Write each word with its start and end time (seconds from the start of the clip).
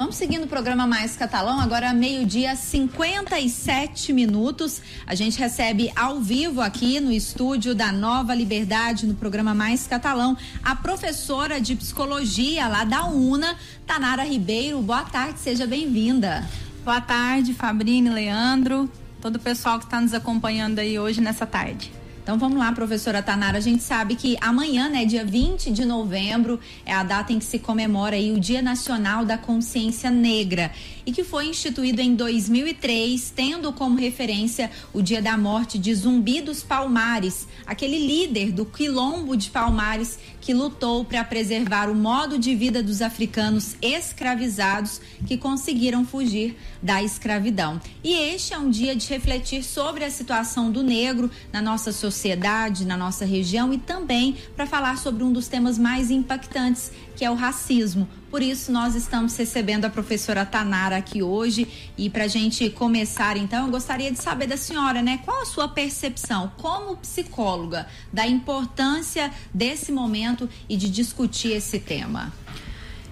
Vamos 0.00 0.16
seguindo 0.16 0.44
o 0.44 0.48
programa 0.48 0.86
Mais 0.86 1.14
Catalão, 1.14 1.60
agora 1.60 1.92
meio-dia 1.92 2.56
57 2.56 4.14
minutos. 4.14 4.80
A 5.06 5.14
gente 5.14 5.38
recebe 5.38 5.92
ao 5.94 6.18
vivo 6.20 6.62
aqui 6.62 6.98
no 7.00 7.12
estúdio 7.12 7.74
da 7.74 7.92
Nova 7.92 8.34
Liberdade, 8.34 9.06
no 9.06 9.12
programa 9.12 9.52
Mais 9.52 9.86
Catalão, 9.86 10.38
a 10.64 10.74
professora 10.74 11.60
de 11.60 11.76
psicologia 11.76 12.66
lá 12.66 12.82
da 12.82 13.04
UNA, 13.04 13.54
Tanara 13.86 14.24
Ribeiro. 14.24 14.80
Boa 14.80 15.02
tarde, 15.02 15.38
seja 15.38 15.66
bem-vinda. 15.66 16.48
Boa 16.82 17.02
tarde, 17.02 17.52
Fabrini, 17.52 18.08
Leandro, 18.08 18.90
todo 19.20 19.36
o 19.36 19.38
pessoal 19.38 19.78
que 19.78 19.84
está 19.84 20.00
nos 20.00 20.14
acompanhando 20.14 20.78
aí 20.78 20.98
hoje 20.98 21.20
nessa 21.20 21.44
tarde. 21.44 21.99
Então 22.30 22.38
vamos 22.38 22.60
lá, 22.60 22.70
professora 22.70 23.20
Tanara. 23.20 23.58
A 23.58 23.60
gente 23.60 23.82
sabe 23.82 24.14
que 24.14 24.36
amanhã, 24.40 24.88
né, 24.88 25.04
dia 25.04 25.24
20 25.24 25.72
de 25.72 25.84
novembro, 25.84 26.60
é 26.86 26.92
a 26.92 27.02
data 27.02 27.32
em 27.32 27.40
que 27.40 27.44
se 27.44 27.58
comemora 27.58 28.14
aí 28.14 28.30
o 28.30 28.38
Dia 28.38 28.62
Nacional 28.62 29.24
da 29.24 29.36
Consciência 29.36 30.12
Negra 30.12 30.70
e 31.04 31.10
que 31.10 31.24
foi 31.24 31.46
instituído 31.46 32.00
em 32.00 32.14
2003, 32.14 33.32
tendo 33.34 33.72
como 33.72 33.98
referência 33.98 34.70
o 34.92 35.02
dia 35.02 35.20
da 35.20 35.36
morte 35.36 35.76
de 35.76 35.92
Zumbi 35.92 36.40
dos 36.40 36.62
Palmares, 36.62 37.48
aquele 37.66 37.98
líder 37.98 38.52
do 38.52 38.64
quilombo 38.64 39.36
de 39.36 39.50
Palmares 39.50 40.16
que 40.40 40.54
lutou 40.54 41.04
para 41.04 41.22
preservar 41.24 41.88
o 41.90 41.94
modo 41.94 42.38
de 42.38 42.54
vida 42.54 42.82
dos 42.82 43.02
africanos 43.02 43.76
escravizados 43.82 45.00
que 45.26 45.36
conseguiram 45.36 46.04
fugir 46.04 46.56
da 46.82 47.02
escravidão. 47.02 47.80
E 48.02 48.12
este 48.12 48.54
é 48.54 48.58
um 48.58 48.70
dia 48.70 48.96
de 48.96 49.06
refletir 49.08 49.62
sobre 49.62 50.04
a 50.04 50.10
situação 50.10 50.70
do 50.70 50.82
negro 50.82 51.30
na 51.52 51.60
nossa 51.60 51.92
sociedade, 51.92 52.84
na 52.84 52.96
nossa 52.96 53.24
região 53.24 53.72
e 53.72 53.78
também 53.78 54.36
para 54.56 54.66
falar 54.66 54.96
sobre 54.98 55.22
um 55.22 55.32
dos 55.32 55.48
temas 55.48 55.78
mais 55.78 56.10
impactantes, 56.10 56.90
que 57.16 57.24
é 57.24 57.30
o 57.30 57.34
racismo. 57.34 58.08
Por 58.30 58.42
isso, 58.42 58.70
nós 58.70 58.94
estamos 58.94 59.36
recebendo 59.36 59.86
a 59.86 59.90
professora 59.90 60.46
Tanara 60.46 60.96
aqui 60.96 61.20
hoje. 61.20 61.66
E 61.98 62.08
para 62.08 62.24
a 62.24 62.28
gente 62.28 62.70
começar, 62.70 63.36
então, 63.36 63.66
eu 63.66 63.72
gostaria 63.72 64.12
de 64.12 64.22
saber 64.22 64.46
da 64.46 64.56
senhora, 64.56 65.02
né? 65.02 65.18
Qual 65.24 65.42
a 65.42 65.44
sua 65.44 65.66
percepção, 65.66 66.52
como 66.56 66.96
psicóloga, 66.96 67.88
da 68.12 68.28
importância 68.28 69.32
desse 69.52 69.90
momento 69.90 70.48
e 70.68 70.76
de 70.76 70.88
discutir 70.88 71.50
esse 71.50 71.80
tema? 71.80 72.32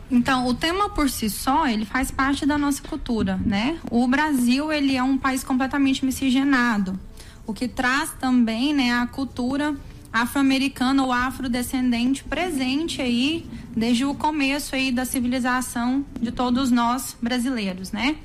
Então, 0.08 0.46
o 0.46 0.54
tema 0.54 0.88
por 0.88 1.10
si 1.10 1.28
só, 1.28 1.66
ele 1.66 1.84
faz 1.84 2.12
parte 2.12 2.46
da 2.46 2.56
nossa 2.56 2.80
cultura, 2.80 3.40
né? 3.44 3.80
O 3.90 4.06
Brasil, 4.06 4.72
ele 4.72 4.94
é 4.94 5.02
um 5.02 5.18
país 5.18 5.42
completamente 5.42 6.04
miscigenado, 6.04 6.98
o 7.44 7.52
que 7.52 7.66
traz 7.66 8.12
também, 8.20 8.72
né, 8.72 8.92
a 8.92 9.06
cultura 9.06 9.76
afro-americana 10.12 11.04
ou 11.04 11.12
afrodescendente 11.12 12.24
presente 12.24 13.02
aí 13.02 13.46
desde 13.76 14.04
o 14.04 14.14
começo 14.14 14.74
aí 14.74 14.90
da 14.90 15.04
civilização 15.04 16.04
de 16.20 16.32
todos 16.32 16.70
nós 16.70 17.16
brasileiros, 17.20 17.92
né? 17.92 18.16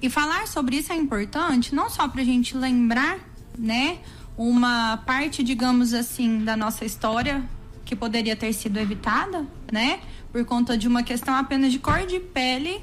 E 0.00 0.10
falar 0.10 0.46
sobre 0.48 0.76
isso 0.76 0.92
é 0.92 0.96
importante 0.96 1.74
não 1.74 1.88
só 1.88 2.08
para 2.08 2.22
a 2.22 2.24
gente 2.24 2.56
lembrar, 2.56 3.18
né, 3.56 3.98
uma 4.36 4.96
parte, 4.96 5.42
digamos 5.42 5.94
assim, 5.94 6.44
da 6.44 6.56
nossa 6.56 6.84
história 6.84 7.44
que 7.84 7.94
poderia 7.94 8.34
ter 8.34 8.52
sido 8.52 8.78
evitada, 8.78 9.46
né, 9.70 10.00
por 10.32 10.44
conta 10.44 10.76
de 10.76 10.88
uma 10.88 11.02
questão 11.02 11.34
apenas 11.34 11.70
de 11.70 11.78
cor 11.78 12.06
de 12.06 12.18
pele, 12.18 12.82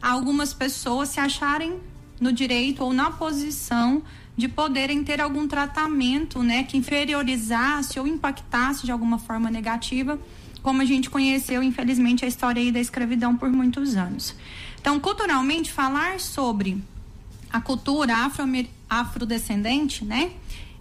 algumas 0.00 0.52
pessoas 0.52 1.08
se 1.08 1.18
acharem 1.18 1.80
no 2.20 2.32
direito 2.32 2.82
ou 2.82 2.92
na 2.92 3.10
posição 3.10 4.02
de 4.36 4.48
poderem 4.48 5.02
ter 5.02 5.20
algum 5.20 5.48
tratamento, 5.48 6.42
né, 6.42 6.62
que 6.62 6.76
inferiorizasse 6.76 7.98
ou 7.98 8.06
impactasse 8.06 8.84
de 8.84 8.92
alguma 8.92 9.18
forma 9.18 9.50
negativa, 9.50 10.18
como 10.62 10.82
a 10.82 10.84
gente 10.84 11.08
conheceu, 11.08 11.62
infelizmente, 11.62 12.24
a 12.24 12.28
história 12.28 12.60
aí 12.60 12.70
da 12.70 12.80
escravidão 12.80 13.36
por 13.36 13.48
muitos 13.50 13.96
anos. 13.96 14.34
Então, 14.80 15.00
culturalmente, 15.00 15.72
falar 15.72 16.20
sobre 16.20 16.82
a 17.50 17.60
cultura 17.60 18.14
afro-afrodescendente, 18.16 20.04
né, 20.04 20.32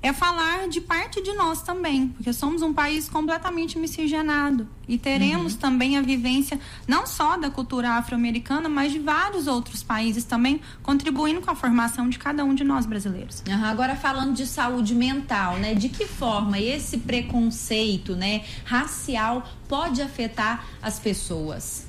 é 0.07 0.13
falar 0.13 0.67
de 0.67 0.79
parte 0.79 1.19
de 1.21 1.33
nós 1.33 1.63
também, 1.63 2.09
porque 2.09 2.31
somos 2.31 2.61
um 2.61 2.71
país 2.71 3.09
completamente 3.09 3.79
miscigenado 3.79 4.67
e 4.87 4.99
teremos 4.99 5.53
uhum. 5.53 5.59
também 5.59 5.97
a 5.97 6.01
vivência 6.01 6.59
não 6.87 7.07
só 7.07 7.37
da 7.37 7.49
cultura 7.49 7.89
afro-americana, 7.91 8.69
mas 8.69 8.91
de 8.91 8.99
vários 8.99 9.47
outros 9.47 9.81
países 9.81 10.23
também, 10.23 10.61
contribuindo 10.83 11.41
com 11.41 11.49
a 11.49 11.55
formação 11.55 12.07
de 12.07 12.19
cada 12.19 12.45
um 12.45 12.53
de 12.53 12.63
nós 12.63 12.85
brasileiros. 12.85 13.41
Uhum. 13.47 13.65
Agora 13.65 13.95
falando 13.95 14.35
de 14.35 14.45
saúde 14.45 14.93
mental, 14.93 15.57
né? 15.57 15.73
De 15.73 15.89
que 15.89 16.05
forma 16.05 16.59
esse 16.59 16.99
preconceito, 16.99 18.15
né, 18.15 18.43
racial 18.63 19.49
pode 19.67 20.03
afetar 20.03 20.65
as 20.83 20.99
pessoas? 20.99 21.84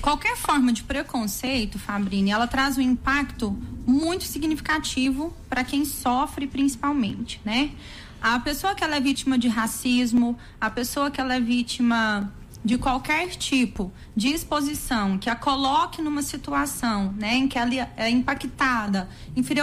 Qualquer 0.00 0.36
forma 0.36 0.72
de 0.72 0.82
preconceito, 0.82 1.78
Fabrini, 1.78 2.30
ela 2.30 2.46
traz 2.46 2.78
um 2.78 2.80
impacto 2.80 3.56
muito 3.86 4.24
significativo 4.24 5.34
para 5.48 5.64
quem 5.64 5.84
sofre 5.84 6.46
principalmente, 6.46 7.40
né? 7.44 7.70
A 8.20 8.38
pessoa 8.40 8.74
que 8.74 8.82
ela 8.82 8.96
é 8.96 9.00
vítima 9.00 9.38
de 9.38 9.48
racismo, 9.48 10.38
a 10.60 10.70
pessoa 10.70 11.10
que 11.10 11.20
ela 11.20 11.34
é 11.34 11.40
vítima 11.40 12.32
de 12.64 12.76
qualquer 12.76 13.28
tipo 13.36 13.92
de 14.16 14.28
exposição 14.28 15.18
que 15.18 15.30
a 15.30 15.36
coloque 15.36 16.02
numa 16.02 16.22
situação 16.22 17.14
né, 17.16 17.36
em 17.36 17.46
que 17.46 17.56
ela 17.56 17.88
é 17.96 18.10
impactada, 18.10 19.08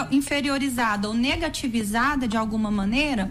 inferiorizada 0.09 1.09
ou 1.09 1.13
negativizada 1.13 2.27
de 2.29 2.37
alguma 2.37 2.71
maneira, 2.71 3.29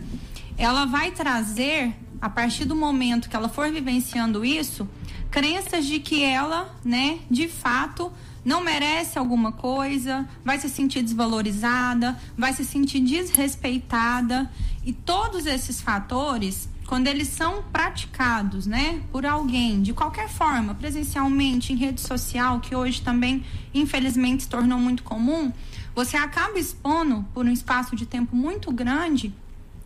ela 0.59 0.85
vai 0.85 1.11
trazer, 1.11 1.95
a 2.21 2.29
partir 2.29 2.67
do 2.67 2.77
momento 2.77 3.31
que 3.31 3.37
ela 3.37 3.49
for 3.49 3.73
vivenciando 3.73 4.45
isso, 4.45 4.87
crenças 5.33 5.87
de 5.87 5.99
que 5.99 6.23
ela, 6.23 6.73
né, 6.85 7.21
de 7.29 7.49
fato, 7.49 8.13
não 8.45 8.63
merece 8.63 9.19
alguma 9.19 9.51
coisa, 9.51 10.29
vai 10.45 10.59
se 10.59 10.69
sentir 10.69 11.03
desvalorizada, 11.03 12.21
vai 12.37 12.53
se 12.53 12.65
sentir 12.65 13.01
desrespeitada. 13.01 14.51
E 14.85 14.93
todos 14.93 15.47
esses 15.47 15.81
fatores, 15.81 16.69
quando 16.87 17.07
eles 17.07 17.29
são 17.29 17.63
praticados, 17.73 18.67
né, 18.67 19.01
por 19.11 19.25
alguém, 19.25 19.81
de 19.81 19.95
qualquer 19.95 20.29
forma, 20.29 20.75
presencialmente, 20.75 21.73
em 21.73 21.77
rede 21.77 22.03
social, 22.03 22.61
que 22.61 22.77
hoje 22.77 23.01
também, 23.01 23.43
infelizmente, 23.73 24.43
se 24.43 24.49
tornou 24.51 24.79
muito 24.79 25.03
comum, 25.03 25.51
você 25.95 26.19
acaba 26.19 26.59
expondo 26.59 27.25
por 27.33 27.47
um 27.47 27.53
espaço 27.53 27.97
de 27.97 28.05
tempo 28.05 28.37
muito 28.37 28.71
grande 28.71 29.33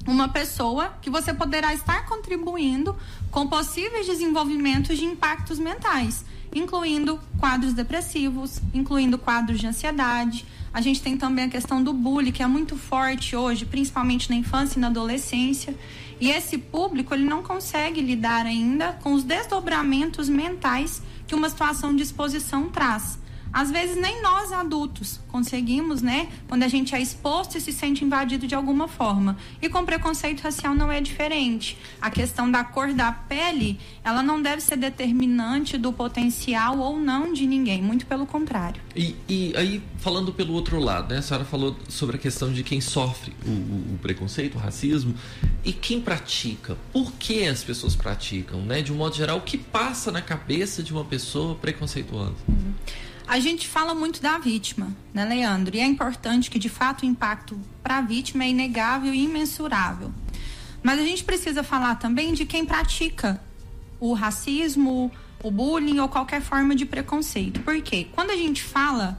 uma 0.07 0.29
pessoa 0.29 0.95
que 1.03 1.11
você 1.11 1.35
poderá 1.35 1.75
estar 1.75 2.07
contribuindo 2.07 2.97
com 3.31 3.47
possíveis 3.47 4.07
desenvolvimentos 4.07 4.97
de 4.97 5.05
impactos 5.05 5.59
mentais, 5.59 6.25
incluindo 6.55 7.19
quadros 7.39 7.73
depressivos, 7.73 8.61
incluindo 8.73 9.19
quadros 9.19 9.59
de 9.59 9.67
ansiedade. 9.67 10.47
A 10.73 10.81
gente 10.81 11.03
tem 11.03 11.17
também 11.17 11.47
a 11.47 11.49
questão 11.49 11.83
do 11.83 11.93
bullying, 11.93 12.33
que 12.33 12.43
é 12.43 12.47
muito 12.47 12.77
forte 12.77 13.35
hoje, 13.35 13.65
principalmente 13.65 14.31
na 14.31 14.37
infância 14.37 14.79
e 14.79 14.81
na 14.81 14.89
adolescência. 14.89 15.75
E 16.21 16.31
esse 16.31 16.57
público, 16.57 17.15
ele 17.15 17.25
não 17.25 17.43
consegue 17.43 18.01
lidar 18.01 18.47
ainda 18.47 18.93
com 19.03 19.13
os 19.13 19.23
desdobramentos 19.23 20.29
mentais 20.29 21.03
que 21.27 21.35
uma 21.35 21.49
situação 21.49 21.95
de 21.95 22.03
exposição 22.03 22.69
traz. 22.69 23.19
Às 23.53 23.71
vezes 23.71 23.97
nem 23.97 24.23
nós 24.23 24.53
adultos 24.53 25.21
conseguimos, 25.29 26.03
né? 26.03 26.29
Quando 26.49 26.63
a 26.63 26.69
gente 26.69 26.95
é 26.95 27.01
exposto 27.01 27.57
e 27.57 27.61
se 27.61 27.73
sente 27.73 28.05
invadido 28.05 28.47
de 28.47 28.55
alguma 28.55 28.89
forma. 28.89 29.37
E 29.61 29.69
com 29.69 29.85
preconceito 29.85 30.41
racial 30.41 30.75
não 30.75 30.91
é 30.91 31.01
diferente. 31.01 31.79
A 32.01 32.11
questão 32.11 32.51
da 32.51 32.65
cor 32.65 32.93
da 32.93 33.13
pele, 33.13 33.79
ela 34.05 34.23
não 34.23 34.41
deve 34.41 34.63
ser 34.63 34.77
determinante 34.77 35.79
do 35.79 35.93
potencial 35.93 36.79
ou 36.79 36.99
não 36.99 37.33
de 37.33 37.47
ninguém, 37.47 37.83
muito 37.83 38.07
pelo 38.07 38.27
contrário. 38.27 38.81
E, 38.95 39.15
e 39.29 39.53
aí, 39.57 39.83
falando 39.99 40.33
pelo 40.33 40.53
outro 40.53 40.79
lado, 40.79 41.13
né? 41.13 41.19
A 41.19 41.23
senhora 41.23 41.45
falou 41.45 41.77
sobre 41.89 42.17
a 42.17 42.19
questão 42.19 42.53
de 42.53 42.63
quem 42.63 42.81
sofre 42.81 43.35
o, 43.45 43.51
o, 43.51 43.95
o 43.95 43.99
preconceito, 44.01 44.57
o 44.57 44.59
racismo, 44.59 45.15
e 45.65 45.73
quem 45.73 46.01
pratica. 46.01 46.77
Por 46.93 47.13
que 47.13 47.47
as 47.47 47.63
pessoas 47.63 47.95
praticam, 47.95 48.61
né? 48.63 48.83
De 48.83 48.93
um 48.93 48.97
modo 48.97 49.15
geral, 49.15 49.39
o 49.39 49.43
que 49.43 49.59
passa 49.59 50.11
na 50.11 50.23
cabeça 50.23 50.83
de 50.83 50.93
uma 50.93 51.05
pessoa 51.05 51.55
preconceituosa? 51.55 52.35
Uhum. 52.49 52.66
A 53.29 53.41
gente 53.41 53.67
fala 53.67 53.93
muito 53.93 54.23
da 54.23 54.39
vítima, 54.39 54.95
né, 55.13 55.25
Leandro? 55.25 55.75
E 55.75 55.81
é 55.81 55.85
importante 55.85 56.49
que, 56.49 56.61
de 56.61 56.69
fato, 56.69 57.03
o 57.03 57.07
impacto 57.07 57.59
para 57.83 57.99
a 57.99 58.01
vítima 58.01 58.45
é 58.45 58.51
inegável 58.51 59.13
e 59.13 59.25
imensurável. 59.25 60.13
Mas 60.81 61.01
a 61.01 61.03
gente 61.03 61.25
precisa 61.25 61.65
falar 61.65 61.97
também 61.97 62.33
de 62.33 62.47
quem 62.47 62.65
pratica 62.65 63.43
o 63.99 64.13
racismo, 64.13 65.11
o 65.43 65.51
bullying 65.51 65.99
ou 65.99 66.09
qualquer 66.09 66.41
forma 66.41 66.77
de 66.77 66.87
preconceito. 66.87 67.61
Por 67.61 67.83
quê? 67.83 68.07
Quando 68.13 68.31
a 68.31 68.37
gente 68.37 68.63
fala 68.63 69.19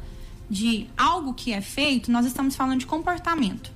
de 0.49 0.87
algo 0.97 1.33
que 1.33 1.51
é 1.51 1.59
feito, 1.59 2.09
nós 2.09 2.25
estamos 2.25 2.55
falando 2.55 2.79
de 2.79 2.85
comportamento. 2.85 3.69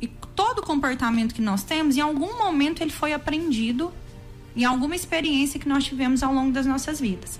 E 0.00 0.08
todo 0.34 0.60
comportamento 0.60 1.32
que 1.32 1.40
nós 1.40 1.62
temos, 1.62 1.96
em 1.96 2.00
algum 2.00 2.36
momento 2.36 2.82
ele 2.82 2.90
foi 2.90 3.12
aprendido 3.12 3.92
em 4.56 4.64
alguma 4.64 4.96
experiência 4.96 5.60
que 5.60 5.68
nós 5.68 5.84
tivemos 5.84 6.24
ao 6.24 6.34
longo 6.34 6.50
das 6.50 6.66
nossas 6.66 6.98
vidas. 6.98 7.38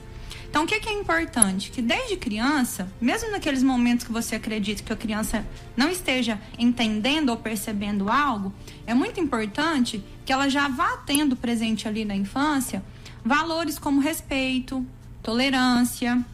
Então, 0.48 0.64
o 0.64 0.66
que, 0.66 0.80
que, 0.80 0.88
é 0.88 0.92
importante? 0.92 1.70
Que 1.70 1.82
desde 1.82 2.16
criança, 2.16 2.90
mesmo 3.00 3.30
naqueles 3.30 3.62
momentos 3.62 4.06
que 4.06 4.12
você 4.12 4.36
acredita 4.36 4.82
que 4.82 4.92
a 4.92 4.96
criança 4.96 5.46
não 5.76 5.90
esteja 5.90 6.40
entendendo 6.58 7.28
ou 7.28 7.36
percebendo 7.36 8.10
algo, 8.10 8.52
é 8.86 8.94
muito 8.94 9.20
importante 9.20 10.02
que 10.24 10.32
ela 10.32 10.48
já 10.48 10.66
vá 10.68 10.96
tendo 10.98 11.36
presente 11.36 11.86
ali 11.86 12.04
na 12.04 12.16
infância 12.16 12.82
valores 13.24 13.78
como 13.78 14.00
respeito, 14.00 14.84
tolerância, 15.22 16.24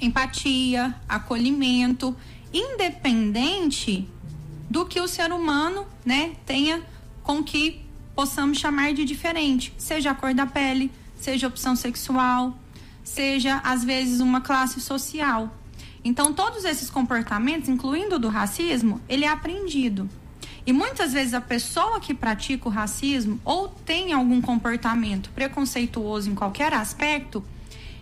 empatia, 0.00 0.94
acolhimento, 1.08 2.14
independente 2.52 4.06
do 4.68 4.84
que 4.84 5.00
o 5.00 5.08
ser 5.08 5.32
humano, 5.32 5.86
né, 6.04 6.32
tenha 6.44 6.82
com 7.22 7.42
que 7.42 7.80
possamos 8.14 8.58
chamar 8.58 8.92
de 8.92 9.04
diferente, 9.04 9.72
seja 9.78 10.10
a 10.10 10.14
cor 10.14 10.34
da 10.34 10.46
pele, 10.46 10.90
seja 11.18 11.46
opção 11.46 11.74
sexual, 11.74 12.56
seja 13.06 13.60
às 13.64 13.84
vezes 13.84 14.20
uma 14.20 14.40
classe 14.40 14.80
social. 14.80 15.54
Então, 16.04 16.32
todos 16.32 16.64
esses 16.64 16.90
comportamentos, 16.90 17.68
incluindo 17.68 18.16
o 18.16 18.18
do 18.18 18.28
racismo, 18.28 19.00
ele 19.08 19.24
é 19.24 19.28
aprendido. 19.28 20.08
E 20.66 20.72
muitas 20.72 21.12
vezes 21.12 21.32
a 21.32 21.40
pessoa 21.40 22.00
que 22.00 22.12
pratica 22.12 22.68
o 22.68 22.70
racismo 22.70 23.40
ou 23.44 23.68
tem 23.68 24.12
algum 24.12 24.40
comportamento 24.40 25.30
preconceituoso 25.30 26.30
em 26.30 26.34
qualquer 26.34 26.74
aspecto, 26.74 27.42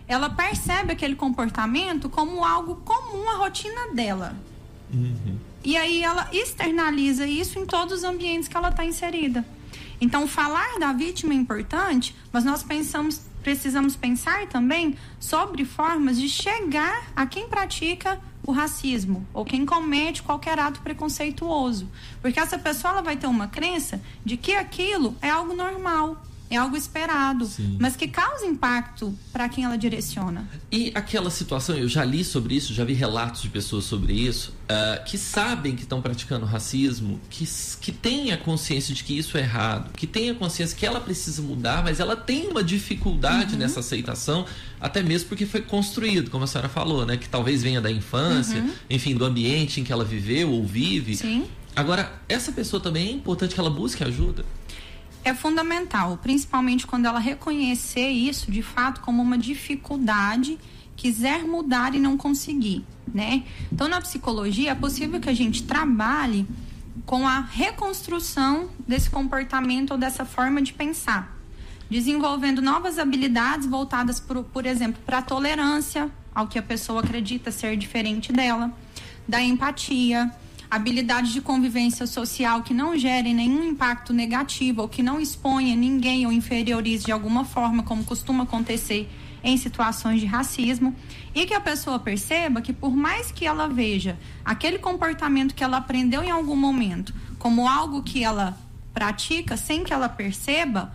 ela 0.07 0.29
percebe 0.29 0.93
aquele 0.93 1.15
comportamento 1.15 2.09
como 2.09 2.43
algo 2.43 2.77
comum 2.77 3.29
à 3.29 3.37
rotina 3.37 3.93
dela. 3.93 4.35
Uhum. 4.91 5.37
E 5.63 5.77
aí 5.77 6.03
ela 6.03 6.27
externaliza 6.31 7.27
isso 7.27 7.59
em 7.59 7.65
todos 7.65 7.99
os 7.99 8.03
ambientes 8.03 8.47
que 8.47 8.57
ela 8.57 8.69
está 8.69 8.83
inserida. 8.83 9.45
Então, 9.99 10.27
falar 10.27 10.77
da 10.79 10.91
vítima 10.91 11.33
é 11.33 11.37
importante, 11.37 12.15
mas 12.31 12.43
nós 12.43 12.63
pensamos, 12.63 13.21
precisamos 13.45 13.95
pensar 13.95 14.47
também 14.47 14.95
sobre 15.19 15.63
formas 15.65 16.19
de 16.19 16.27
chegar 16.27 17.11
a 17.15 17.27
quem 17.27 17.47
pratica 17.47 18.19
o 18.43 18.51
racismo 18.51 19.23
ou 19.35 19.45
quem 19.45 19.67
comete 19.67 20.23
qualquer 20.23 20.57
ato 20.57 20.81
preconceituoso. 20.81 21.87
Porque 22.23 22.39
essa 22.39 22.57
pessoa 22.57 22.93
ela 22.93 23.01
vai 23.03 23.17
ter 23.17 23.27
uma 23.27 23.47
crença 23.47 24.01
de 24.25 24.35
que 24.35 24.55
aquilo 24.55 25.15
é 25.21 25.29
algo 25.29 25.53
normal 25.53 26.17
é 26.55 26.59
algo 26.59 26.75
esperado, 26.75 27.45
Sim. 27.45 27.77
mas 27.79 27.95
que 27.95 28.07
causa 28.07 28.45
impacto 28.45 29.13
para 29.31 29.47
quem 29.49 29.63
ela 29.63 29.77
direciona. 29.77 30.47
E 30.71 30.91
aquela 30.95 31.29
situação, 31.29 31.75
eu 31.75 31.87
já 31.87 32.03
li 32.03 32.23
sobre 32.23 32.55
isso, 32.55 32.73
já 32.73 32.83
vi 32.83 32.93
relatos 32.93 33.41
de 33.41 33.49
pessoas 33.49 33.85
sobre 33.85 34.13
isso, 34.13 34.53
uh, 34.63 35.03
que 35.05 35.17
sabem 35.17 35.75
que 35.75 35.83
estão 35.83 36.01
praticando 36.01 36.45
racismo, 36.45 37.19
que, 37.29 37.47
que 37.81 37.91
têm 37.91 38.31
a 38.31 38.37
consciência 38.37 38.93
de 38.93 39.03
que 39.03 39.17
isso 39.17 39.37
é 39.37 39.41
errado, 39.41 39.91
que 39.93 40.07
têm 40.07 40.29
a 40.29 40.35
consciência 40.35 40.75
que 40.75 40.85
ela 40.85 40.99
precisa 40.99 41.41
mudar, 41.41 41.83
mas 41.83 41.99
ela 41.99 42.15
tem 42.15 42.47
uma 42.47 42.63
dificuldade 42.63 43.53
uhum. 43.53 43.59
nessa 43.59 43.79
aceitação, 43.79 44.45
até 44.79 45.03
mesmo 45.03 45.29
porque 45.29 45.45
foi 45.45 45.61
construído, 45.61 46.29
como 46.29 46.43
a 46.43 46.47
senhora 46.47 46.69
falou, 46.69 47.05
né? 47.05 47.17
Que 47.17 47.27
talvez 47.27 47.61
venha 47.63 47.81
da 47.81 47.91
infância, 47.91 48.61
uhum. 48.61 48.71
enfim, 48.89 49.15
do 49.15 49.25
ambiente 49.25 49.81
em 49.81 49.83
que 49.83 49.91
ela 49.91 50.05
viveu 50.05 50.51
ou 50.51 50.65
vive. 50.65 51.15
Sim. 51.15 51.45
Agora, 51.75 52.13
essa 52.29 52.51
pessoa 52.51 52.81
também 52.81 53.09
é 53.09 53.11
importante 53.11 53.53
que 53.53 53.59
ela 53.59 53.69
busque 53.69 54.03
ajuda 54.03 54.45
é 55.25 55.33
fundamental, 55.33 56.19
principalmente 56.21 56.85
quando 56.85 57.07
ela 57.07 57.19
reconhecer 57.19 58.09
isso 58.09 58.51
de 58.51 58.61
fato 58.61 59.01
como 59.01 59.23
uma 59.23 59.39
dificuldade, 59.39 60.59
quiser 60.95 61.43
mudar 61.43 61.95
e 61.95 61.99
não 61.99 62.15
conseguir, 62.15 62.85
né? 63.11 63.43
Então, 63.71 63.87
na 63.87 63.99
psicologia, 63.99 64.71
é 64.71 64.75
possível 64.75 65.19
que 65.19 65.27
a 65.27 65.33
gente 65.33 65.63
trabalhe 65.63 66.47
com 67.07 67.27
a 67.27 67.39
reconstrução 67.39 68.69
desse 68.87 69.09
comportamento 69.09 69.91
ou 69.91 69.97
dessa 69.97 70.25
forma 70.25 70.61
de 70.61 70.73
pensar, 70.73 71.35
desenvolvendo 71.89 72.61
novas 72.61 72.99
habilidades 72.99 73.67
voltadas, 73.67 74.19
por, 74.19 74.43
por 74.43 74.65
exemplo, 74.67 75.01
para 75.03 75.17
a 75.17 75.21
tolerância 75.23 76.09
ao 76.35 76.47
que 76.47 76.59
a 76.59 76.63
pessoa 76.63 77.01
acredita 77.01 77.51
ser 77.51 77.75
diferente 77.75 78.31
dela, 78.31 78.71
da 79.27 79.41
empatia, 79.41 80.31
habilidades 80.75 81.31
de 81.31 81.41
convivência 81.41 82.05
social 82.05 82.61
que 82.61 82.73
não 82.73 82.97
gerem 82.97 83.33
nenhum 83.33 83.63
impacto 83.63 84.11
negativo 84.11 84.81
ou 84.81 84.89
que 84.89 85.01
não 85.01 85.19
exponha 85.19 85.75
ninguém 85.75 86.25
ou 86.25 86.31
inferiorize 86.31 87.05
de 87.05 87.11
alguma 87.11 87.45
forma, 87.45 87.81
como 87.81 88.03
costuma 88.03 88.43
acontecer 88.43 89.09
em 89.41 89.55
situações 89.57 90.19
de 90.19 90.25
racismo, 90.25 90.95
e 91.33 91.45
que 91.45 91.53
a 91.53 91.61
pessoa 91.61 91.99
perceba 91.99 92.61
que 92.61 92.73
por 92.73 92.95
mais 92.95 93.31
que 93.31 93.45
ela 93.45 93.67
veja 93.67 94.17
aquele 94.43 94.77
comportamento 94.77 95.55
que 95.55 95.63
ela 95.63 95.77
aprendeu 95.77 96.23
em 96.23 96.31
algum 96.31 96.55
momento 96.55 97.13
como 97.39 97.67
algo 97.67 98.03
que 98.03 98.23
ela 98.23 98.57
pratica 98.93 99.55
sem 99.55 99.83
que 99.83 99.93
ela 99.93 100.09
perceba, 100.09 100.93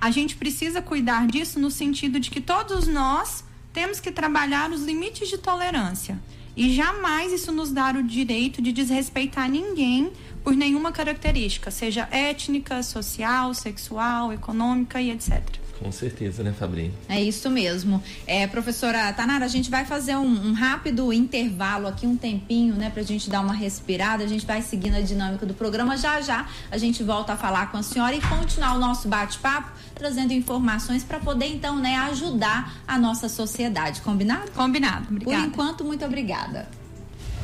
a 0.00 0.10
gente 0.10 0.36
precisa 0.36 0.80
cuidar 0.80 1.26
disso 1.26 1.58
no 1.58 1.70
sentido 1.70 2.18
de 2.18 2.30
que 2.30 2.40
todos 2.40 2.86
nós 2.86 3.44
temos 3.72 4.00
que 4.00 4.10
trabalhar 4.10 4.70
os 4.70 4.82
limites 4.82 5.28
de 5.28 5.38
tolerância. 5.38 6.20
E 6.56 6.74
jamais 6.74 7.32
isso 7.32 7.50
nos 7.50 7.72
dá 7.72 7.90
o 7.92 8.02
direito 8.02 8.60
de 8.60 8.72
desrespeitar 8.72 9.48
ninguém 9.48 10.12
por 10.44 10.54
nenhuma 10.54 10.92
característica, 10.92 11.70
seja 11.70 12.08
étnica, 12.10 12.82
social, 12.82 13.54
sexual, 13.54 14.32
econômica 14.32 15.00
e 15.00 15.10
etc. 15.10 15.61
Com 15.82 15.90
certeza, 15.90 16.44
né, 16.44 16.54
Fabrício? 16.56 16.92
É 17.08 17.20
isso 17.20 17.50
mesmo. 17.50 18.02
É, 18.26 18.46
professora 18.46 19.12
Tanara, 19.12 19.44
a 19.44 19.48
gente 19.48 19.68
vai 19.68 19.84
fazer 19.84 20.16
um, 20.16 20.50
um, 20.50 20.52
rápido 20.52 21.12
intervalo 21.12 21.88
aqui, 21.88 22.06
um 22.06 22.16
tempinho, 22.16 22.74
né, 22.74 22.88
pra 22.88 23.02
gente 23.02 23.28
dar 23.28 23.40
uma 23.40 23.52
respirada. 23.52 24.22
A 24.22 24.26
gente 24.28 24.46
vai 24.46 24.62
seguindo 24.62 24.94
a 24.94 25.00
dinâmica 25.00 25.44
do 25.44 25.54
programa. 25.54 25.96
Já 25.96 26.20
já 26.20 26.48
a 26.70 26.78
gente 26.78 27.02
volta 27.02 27.32
a 27.32 27.36
falar 27.36 27.72
com 27.72 27.78
a 27.78 27.82
senhora 27.82 28.14
e 28.14 28.20
continuar 28.20 28.74
o 28.74 28.78
nosso 28.78 29.08
bate-papo, 29.08 29.72
trazendo 29.94 30.32
informações 30.32 31.02
para 31.02 31.18
poder, 31.18 31.46
então, 31.46 31.76
né, 31.76 31.96
ajudar 32.10 32.74
a 32.86 32.96
nossa 32.96 33.28
sociedade. 33.28 34.00
Combinado? 34.02 34.52
Combinado. 34.52 35.08
Obrigada. 35.10 35.42
Por 35.42 35.48
enquanto, 35.48 35.84
muito 35.84 36.04
obrigada. 36.04 36.68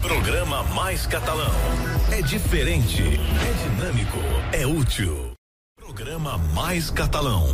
Programa 0.00 0.62
Mais 0.74 1.06
Catalão. 1.06 1.50
É 2.12 2.22
diferente, 2.22 3.02
é 3.02 3.68
dinâmico, 3.68 4.18
é 4.52 4.64
útil. 4.64 5.32
Programa 5.76 6.38
Mais 6.54 6.88
Catalão. 6.90 7.52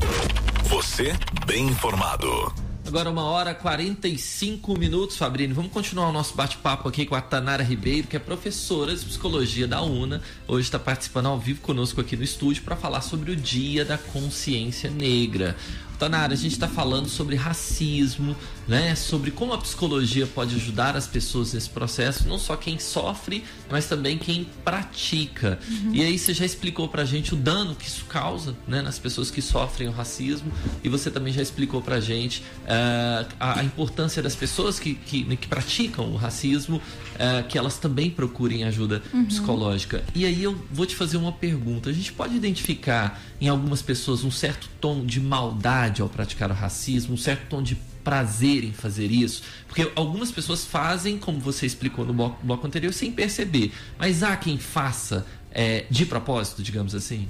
Você 0.68 1.12
bem 1.46 1.66
informado. 1.66 2.52
Agora 2.86 3.10
uma 3.10 3.24
hora 3.24 3.54
45 3.54 4.78
minutos, 4.78 5.16
Fabrício. 5.16 5.54
Vamos 5.54 5.72
continuar 5.72 6.08
o 6.08 6.12
nosso 6.12 6.34
bate-papo 6.34 6.88
aqui 6.88 7.06
com 7.06 7.14
a 7.14 7.20
Tanara 7.20 7.62
Ribeiro, 7.62 8.06
que 8.06 8.16
é 8.16 8.18
professora 8.18 8.94
de 8.94 9.04
psicologia 9.04 9.66
da 9.66 9.82
UNA. 9.82 10.22
Hoje 10.46 10.66
está 10.66 10.78
participando 10.78 11.26
ao 11.26 11.38
vivo 11.38 11.60
conosco 11.60 12.00
aqui 12.00 12.16
no 12.16 12.22
estúdio 12.22 12.62
para 12.62 12.76
falar 12.76 13.00
sobre 13.00 13.30
o 13.30 13.36
Dia 13.36 13.84
da 13.84 13.98
Consciência 13.98 14.90
Negra. 14.90 15.56
Tanara, 15.98 16.32
a 16.32 16.36
gente 16.36 16.52
está 16.52 16.68
falando 16.68 17.08
sobre 17.08 17.36
racismo, 17.36 18.36
né? 18.66 18.94
Sobre 18.94 19.30
como 19.30 19.52
a 19.52 19.58
psicologia 19.58 20.26
pode 20.26 20.54
ajudar 20.56 20.96
as 20.96 21.06
pessoas 21.06 21.52
nesse 21.52 21.70
processo, 21.70 22.28
não 22.28 22.38
só 22.38 22.56
quem 22.56 22.78
sofre, 22.78 23.44
mas 23.70 23.86
também 23.86 24.18
quem 24.18 24.46
pratica. 24.64 25.58
Uhum. 25.68 25.94
E 25.94 26.02
aí 26.02 26.18
você 26.18 26.34
já 26.34 26.44
explicou 26.44 26.88
pra 26.88 27.04
gente 27.04 27.34
o 27.34 27.36
dano 27.36 27.74
que 27.74 27.86
isso 27.86 28.04
causa, 28.06 28.54
né? 28.66 28.82
Nas 28.82 28.98
pessoas 28.98 29.30
que 29.30 29.40
sofrem 29.40 29.88
o 29.88 29.92
racismo. 29.92 30.50
E 30.82 30.88
você 30.88 31.10
também 31.10 31.32
já 31.32 31.42
explicou 31.42 31.80
pra 31.80 32.00
gente 32.00 32.42
uh, 32.64 33.26
a, 33.38 33.60
a, 33.60 33.64
importância 33.64 34.22
das 34.22 34.34
pessoas 34.34 34.78
que, 34.78 34.94
que, 34.94 35.24
que 35.36 35.46
praticam 35.48 36.12
o 36.12 36.16
racismo, 36.16 36.76
uh, 36.76 37.46
que 37.48 37.56
elas 37.56 37.78
também 37.78 38.10
procurem 38.10 38.64
ajuda 38.64 39.02
uhum. 39.12 39.26
psicológica. 39.26 40.02
E 40.14 40.24
aí 40.24 40.42
eu 40.42 40.56
vou 40.70 40.86
te 40.86 40.96
fazer 40.96 41.16
uma 41.16 41.32
pergunta. 41.32 41.90
A 41.90 41.92
gente 41.92 42.12
pode 42.12 42.34
identificar 42.34 43.20
em 43.40 43.48
algumas 43.48 43.82
pessoas 43.82 44.24
um 44.24 44.30
certo 44.30 44.68
tom 44.80 45.04
de 45.04 45.20
maldade 45.20 45.83
ao 46.02 46.08
praticar 46.08 46.50
o 46.50 46.54
racismo, 46.54 47.14
um 47.14 47.16
certo 47.16 47.48
tom 47.48 47.62
de 47.62 47.76
prazer 48.02 48.64
em 48.64 48.72
fazer 48.72 49.10
isso? 49.10 49.42
Porque 49.66 49.90
algumas 49.94 50.30
pessoas 50.30 50.64
fazem, 50.64 51.18
como 51.18 51.38
você 51.38 51.66
explicou 51.66 52.04
no 52.04 52.12
bloco, 52.12 52.44
bloco 52.44 52.66
anterior, 52.66 52.92
sem 52.92 53.10
perceber. 53.10 53.72
Mas 53.98 54.22
há 54.22 54.36
quem 54.36 54.58
faça 54.58 55.26
é, 55.50 55.86
de 55.88 56.04
propósito, 56.04 56.62
digamos 56.62 56.94
assim? 56.94 57.28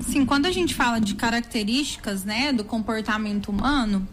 Sim, 0.00 0.26
quando 0.26 0.46
a 0.46 0.50
gente 0.50 0.74
fala 0.74 1.00
de 1.00 1.14
características 1.14 2.24
né, 2.24 2.52
do 2.52 2.64
comportamento 2.64 3.48
humano, 3.48 4.06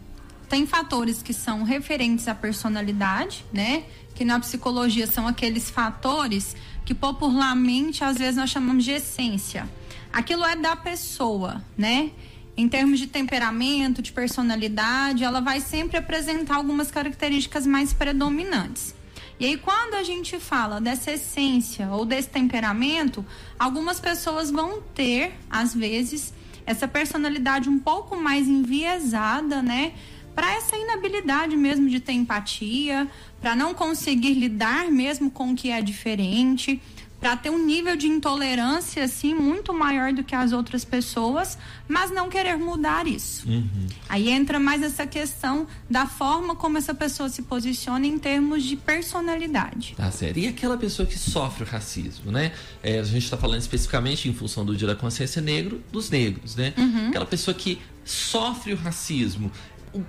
tem 0.47 0.67
fatores 0.67 1.23
que 1.23 1.33
são 1.33 1.63
referentes 1.63 2.27
à 2.27 2.35
personalidade, 2.35 3.45
né? 3.53 3.85
Que 4.13 4.25
na 4.25 4.37
psicologia 4.37 5.07
são 5.07 5.25
aqueles 5.25 5.69
fatores 5.69 6.57
que 6.83 6.93
popularmente 6.93 8.03
às 8.03 8.17
vezes 8.17 8.35
nós 8.35 8.49
chamamos 8.49 8.83
de 8.83 8.91
essência. 8.91 9.67
Aquilo 10.11 10.43
é 10.43 10.57
da 10.57 10.75
pessoa, 10.75 11.63
né? 11.77 12.11
Em 12.55 12.67
termos 12.67 12.99
de 12.99 13.07
temperamento, 13.07 14.01
de 14.01 14.11
personalidade, 14.11 15.23
ela 15.23 15.39
vai 15.39 15.59
sempre 15.59 15.97
apresentar 15.97 16.55
algumas 16.55 16.91
características 16.91 17.65
mais 17.65 17.93
predominantes. 17.93 18.93
E 19.39 19.45
aí, 19.45 19.57
quando 19.57 19.95
a 19.95 20.03
gente 20.03 20.39
fala 20.39 20.79
dessa 20.79 21.11
essência 21.11 21.89
ou 21.89 22.05
desse 22.05 22.29
temperamento, 22.29 23.25
algumas 23.57 23.99
pessoas 23.99 24.51
vão 24.51 24.81
ter, 24.93 25.33
às 25.49 25.73
vezes, 25.73 26.31
essa 26.63 26.87
personalidade 26.87 27.67
um 27.67 27.79
pouco 27.79 28.15
mais 28.15 28.47
enviesada, 28.47 29.61
né? 29.63 29.93
Para 30.35 30.53
essa 30.53 30.77
inabilidade 30.77 31.57
mesmo 31.57 31.89
de 31.89 31.99
ter 31.99 32.13
empatia, 32.13 33.09
para 33.41 33.55
não 33.55 33.73
conseguir 33.73 34.35
lidar 34.35 34.91
mesmo 34.91 35.31
com 35.31 35.51
o 35.51 35.55
que 35.55 35.71
é 35.71 35.81
diferente, 35.81 36.79
para 37.21 37.37
ter 37.37 37.51
um 37.51 37.63
nível 37.63 37.95
de 37.95 38.07
intolerância 38.07 39.03
assim 39.03 39.35
muito 39.35 39.71
maior 39.71 40.11
do 40.11 40.23
que 40.23 40.33
as 40.33 40.51
outras 40.51 40.83
pessoas, 40.83 41.55
mas 41.87 42.09
não 42.09 42.27
querer 42.27 42.57
mudar 42.57 43.05
isso. 43.05 43.47
Uhum. 43.47 43.87
Aí 44.09 44.29
entra 44.29 44.59
mais 44.59 44.81
essa 44.81 45.05
questão 45.05 45.67
da 45.87 46.07
forma 46.07 46.55
como 46.55 46.79
essa 46.79 46.95
pessoa 46.95 47.29
se 47.29 47.43
posiciona 47.43 48.07
em 48.07 48.17
termos 48.17 48.63
de 48.63 48.75
personalidade. 48.75 49.93
Tá 49.95 50.09
certo. 50.09 50.39
E 50.39 50.47
aquela 50.47 50.77
pessoa 50.77 51.05
que 51.05 51.17
sofre 51.17 51.63
o 51.63 51.67
racismo, 51.67 52.31
né? 52.31 52.51
É, 52.81 52.99
a 52.99 53.03
gente 53.03 53.23
está 53.23 53.37
falando 53.37 53.61
especificamente 53.61 54.27
em 54.27 54.33
função 54.33 54.65
do 54.65 54.75
Dia 54.75 54.87
da 54.87 54.95
Consciência 54.95 55.41
Negro, 55.41 55.79
dos 55.91 56.09
negros, 56.09 56.55
né? 56.55 56.73
Uhum. 56.75 57.09
Aquela 57.09 57.25
pessoa 57.27 57.53
que 57.53 57.79
sofre 58.03 58.73
o 58.73 58.75
racismo, 58.75 59.51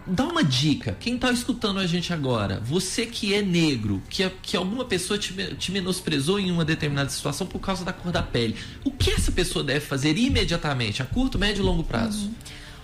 dá 0.07 0.25
uma 0.25 0.45
dica. 0.45 0.97
Quem 0.99 1.17
está 1.17 1.31
escutando 1.33 1.79
a 1.79 1.87
gente 1.87 2.13
agora, 2.13 2.61
você 2.61 3.07
que 3.07 3.35
é 3.35 3.43
negro, 3.43 4.03
que, 4.09 4.29
que 4.43 4.57
alguma 4.57 4.85
pessoa 4.85 5.19
te, 5.19 5.33
te 5.57 5.73
menosprezou 5.73 6.39
em 6.39 6.51
uma 6.51 6.65
determinada 6.65 7.11
situação 7.11 7.47
por 7.47 7.59
causa 7.59 7.85
da 7.85 7.93
cor 7.93 8.13
da 8.13 8.23
pele, 8.23 8.57
o 8.85 8.91
que 8.91 9.11
essa 9.11 9.33
pessoa 9.33 9.65
deve 9.65 9.81
fazer 9.81 10.17
imediatamente, 10.17 11.03
a 11.03 11.07
curto, 11.07 11.39
médio 11.39 11.63
e 11.63 11.65
longo 11.65 11.83
prazo? 11.83 12.27
Uhum. 12.27 12.35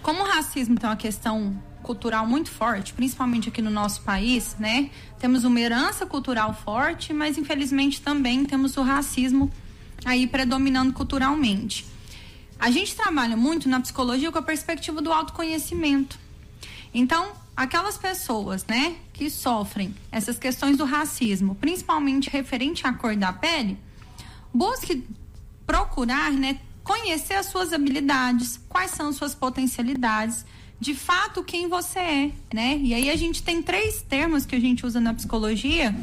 Como 0.03 0.23
o 0.23 0.27
racismo 0.27 0.79
tem 0.79 0.89
uma 0.89 0.97
questão 0.97 1.61
cultural 1.83 2.27
muito 2.27 2.51
forte, 2.51 2.93
principalmente 2.93 3.49
aqui 3.49 3.63
no 3.63 3.71
nosso 3.71 4.03
país, 4.03 4.57
né? 4.59 4.91
Temos 5.19 5.45
uma 5.45 5.59
herança 5.61 6.05
cultural 6.05 6.55
forte, 6.55 7.13
mas 7.13 7.39
infelizmente 7.39 8.01
também 8.01 8.45
temos 8.45 8.77
o 8.77 8.83
racismo 8.83 9.51
aí 10.05 10.27
predominando 10.27 10.93
culturalmente. 10.93 11.85
A 12.59 12.71
gente 12.71 12.95
trabalha 12.95 13.37
muito 13.37 13.69
na 13.69 13.81
psicologia 13.81 14.33
com 14.33 14.39
a 14.39 14.43
perspectiva 14.43 15.01
do 15.01 15.13
autoconhecimento. 15.13 16.19
Então, 16.93 17.33
aquelas 17.57 17.97
pessoas, 17.99 18.65
né, 18.67 18.97
que 19.13 19.29
sofrem 19.29 19.95
essas 20.11 20.39
questões 20.39 20.77
do 20.77 20.85
racismo, 20.85 21.55
principalmente 21.55 22.31
referente 22.31 22.87
à 22.87 22.93
cor 22.93 23.17
da 23.17 23.33
pele, 23.33 23.79
busque 24.53 25.05
procurar, 25.67 26.31
né, 26.33 26.61
conhecer 26.83 27.35
as 27.35 27.47
suas 27.47 27.73
habilidades, 27.73 28.59
quais 28.69 28.93
são 28.93 29.13
suas 29.13 29.35
potencialidades, 29.35 30.47
de 30.81 30.95
fato 30.95 31.43
quem 31.43 31.69
você 31.69 31.99
é, 31.99 32.33
né? 32.55 32.79
E 32.79 32.95
aí 32.95 33.11
a 33.11 33.17
gente 33.17 33.43
tem 33.43 33.61
três 33.61 34.01
termos 34.01 34.47
que 34.47 34.55
a 34.55 34.61
gente 34.61 34.87
usa 34.87 35.01
na 35.01 35.13
psicologia, 35.13 35.95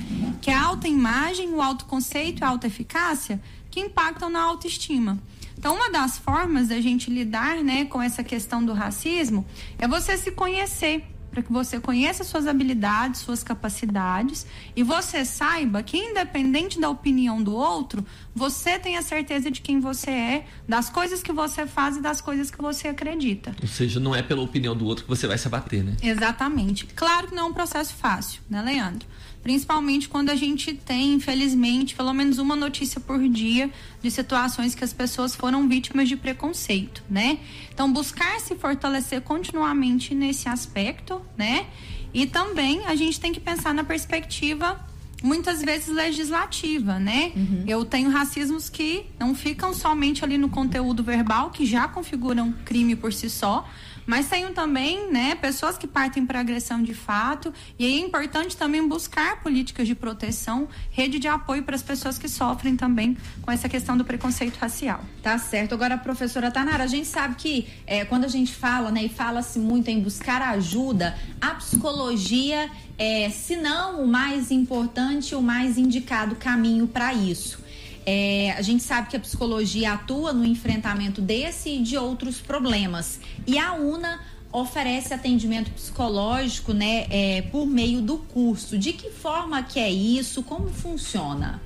que 0.42 0.52
é 0.52 0.54
a 0.54 0.64
autoimagem, 0.64 1.50
o 1.54 1.62
autoconceito 1.62 2.42
e 2.42 2.44
a 2.44 2.50
autoeficácia, 2.50 3.42
que 3.72 3.80
impactam 3.80 4.30
na 4.30 4.42
autoestima. 4.42 5.18
Então, 5.58 5.76
uma 5.76 5.90
das 5.90 6.18
formas 6.18 6.68
da 6.68 6.80
gente 6.80 7.10
lidar, 7.10 7.58
né, 7.64 7.86
com 7.86 8.02
essa 8.02 8.24
questão 8.24 8.64
do 8.64 8.74
racismo 8.74 9.46
é 9.78 9.88
você 9.88 10.18
se 10.18 10.32
conhecer 10.32 11.04
para 11.36 11.44
que 11.44 11.52
você 11.52 11.82
conheça 11.82 12.24
suas 12.24 12.48
habilidades, 12.48 13.20
suas 13.20 13.44
capacidades 13.44 14.48
e 14.74 14.82
você 14.82 15.26
saiba 15.26 15.84
que, 15.84 15.98
independente 15.98 16.80
da 16.80 16.90
opinião 16.90 17.44
do 17.44 17.54
outro, 17.54 18.06
você 18.34 18.80
tem 18.80 18.96
a 18.96 19.02
certeza 19.02 19.52
de 19.52 19.60
quem 19.60 19.82
você 19.82 20.12
é, 20.12 20.46
das 20.66 20.90
coisas 20.90 21.22
que 21.22 21.34
você 21.34 21.68
faz 21.68 21.98
e 21.98 22.02
das 22.02 22.22
coisas 22.22 22.50
que 22.50 22.62
você 22.62 22.88
acredita. 22.88 23.54
Ou 23.62 23.68
seja, 23.68 24.00
não 24.00 24.16
é 24.16 24.22
pela 24.22 24.42
opinião 24.42 24.74
do 24.74 24.86
outro 24.86 25.04
que 25.04 25.10
você 25.10 25.28
vai 25.28 25.38
se 25.38 25.46
abater, 25.46 25.84
né? 25.84 25.98
Exatamente. 26.02 26.86
Claro 26.96 27.28
que 27.28 27.36
não 27.36 27.44
é 27.44 27.48
um 27.48 27.54
processo 27.54 27.94
fácil, 27.94 28.42
né, 28.50 28.62
Leandro? 28.62 29.06
Principalmente 29.46 30.10
quando 30.10 30.32
a 30.32 30.36
gente 30.36 30.74
tem, 30.74 31.14
infelizmente, 31.14 31.94
pelo 31.94 32.12
menos 32.16 32.40
uma 32.40 32.56
notícia 32.56 33.00
por 33.00 33.20
dia 33.30 33.70
de 34.02 34.10
situações 34.10 34.74
que 34.74 34.84
as 34.84 34.92
pessoas 34.92 35.36
foram 35.36 35.70
vítimas 35.70 36.10
de 36.10 36.18
preconceito, 36.18 37.04
né? 37.08 37.38
Então, 37.72 37.94
buscar 37.94 38.40
se 38.40 38.56
fortalecer 38.56 39.22
continuamente 39.22 40.16
nesse 40.16 40.50
aspecto, 40.50 41.22
né? 41.38 41.68
E 42.12 42.26
também 42.26 42.88
a 42.88 42.96
gente 42.96 43.20
tem 43.20 43.32
que 43.32 43.40
pensar 43.40 43.72
na 43.72 43.84
perspectiva 43.84 44.84
muitas 45.22 45.62
vezes 45.62 45.90
legislativa, 45.90 46.98
né? 46.98 47.32
Uhum. 47.36 47.66
Eu 47.68 47.86
tenho 47.86 48.10
racismos 48.10 48.68
que 48.68 49.06
não 49.20 49.36
ficam 49.36 49.76
somente 49.76 50.24
ali 50.24 50.40
no 50.40 50.50
conteúdo 50.50 51.04
verbal, 51.04 51.52
que 51.52 51.68
já 51.68 51.88
configuram 51.88 52.52
crime 52.66 52.96
por 52.96 53.14
si 53.14 53.30
só, 53.30 53.70
mas 54.06 54.28
tenho 54.28 54.52
também, 54.54 55.12
né, 55.12 55.36
pessoas 55.36 55.78
que 55.78 55.88
partem 55.88 56.26
para 56.26 56.40
agressão 56.40 56.82
de 56.82 56.94
fato, 56.94 57.54
e 57.78 57.86
é 57.86 58.00
importante 58.00 58.56
também 58.56 58.88
buscar 58.88 59.42
políticas 59.42 59.88
de 59.88 59.96
proteção, 59.96 60.68
rede 60.92 61.20
de 61.20 61.28
apoio 61.28 61.64
para 61.64 61.76
as 61.76 61.84
pessoas 61.84 62.18
que 62.18 62.28
sofrem 62.28 62.76
também 62.76 63.18
com 63.42 63.52
essa 63.52 63.68
questão 63.68 63.98
do 63.98 64.06
preconceito 64.06 64.58
racial. 64.58 65.04
Tá 65.22 65.38
certo. 65.38 65.74
Agora, 65.74 65.98
professora 65.98 66.52
Tanara, 66.52 66.84
a 66.84 66.88
gente 66.88 67.08
sabe 67.08 67.36
que 67.36 67.68
é, 67.88 68.06
quando 68.06 68.26
a 68.26 68.30
gente 68.30 68.54
fala, 68.54 68.92
né, 68.92 69.06
e 69.06 69.10
fala-se 69.10 69.60
muito 69.60 69.90
em 69.90 70.00
buscar 70.00 70.42
ajuda, 70.42 71.18
a 71.42 71.52
psicologia 71.56 72.70
é, 72.98 73.30
se 73.30 73.56
não 73.56 74.04
o 74.04 74.08
mais 74.08 74.52
importante, 74.52 75.36
o 75.36 75.42
mais 75.42 75.78
indicado 75.78 76.36
caminho 76.36 76.88
para 76.88 77.14
isso. 77.14 77.65
É, 78.06 78.54
a 78.58 78.62
gente 78.62 78.84
sabe 78.84 79.10
que 79.10 79.18
a 79.18 79.20
psicologia 79.20 79.94
atua 79.94 80.32
no 80.32 80.46
enfrentamento 80.46 81.22
desse 81.22 81.70
e 81.70 81.82
de 81.82 81.98
outros 81.98 82.40
problemas. 82.40 83.20
E 83.48 83.58
a 83.58 83.74
UNA 83.74 84.20
oferece 84.52 85.14
atendimento 85.14 85.72
psicológico, 85.72 86.72
né, 86.72 87.08
é, 87.10 87.42
por 87.52 87.66
meio 87.66 88.02
do 88.02 88.18
curso. 88.18 88.78
De 88.78 88.94
que 88.94 89.10
forma 89.10 89.62
que 89.64 89.80
é 89.80 89.92
isso? 89.92 90.44
Como 90.44 90.70
funciona? 90.70 91.62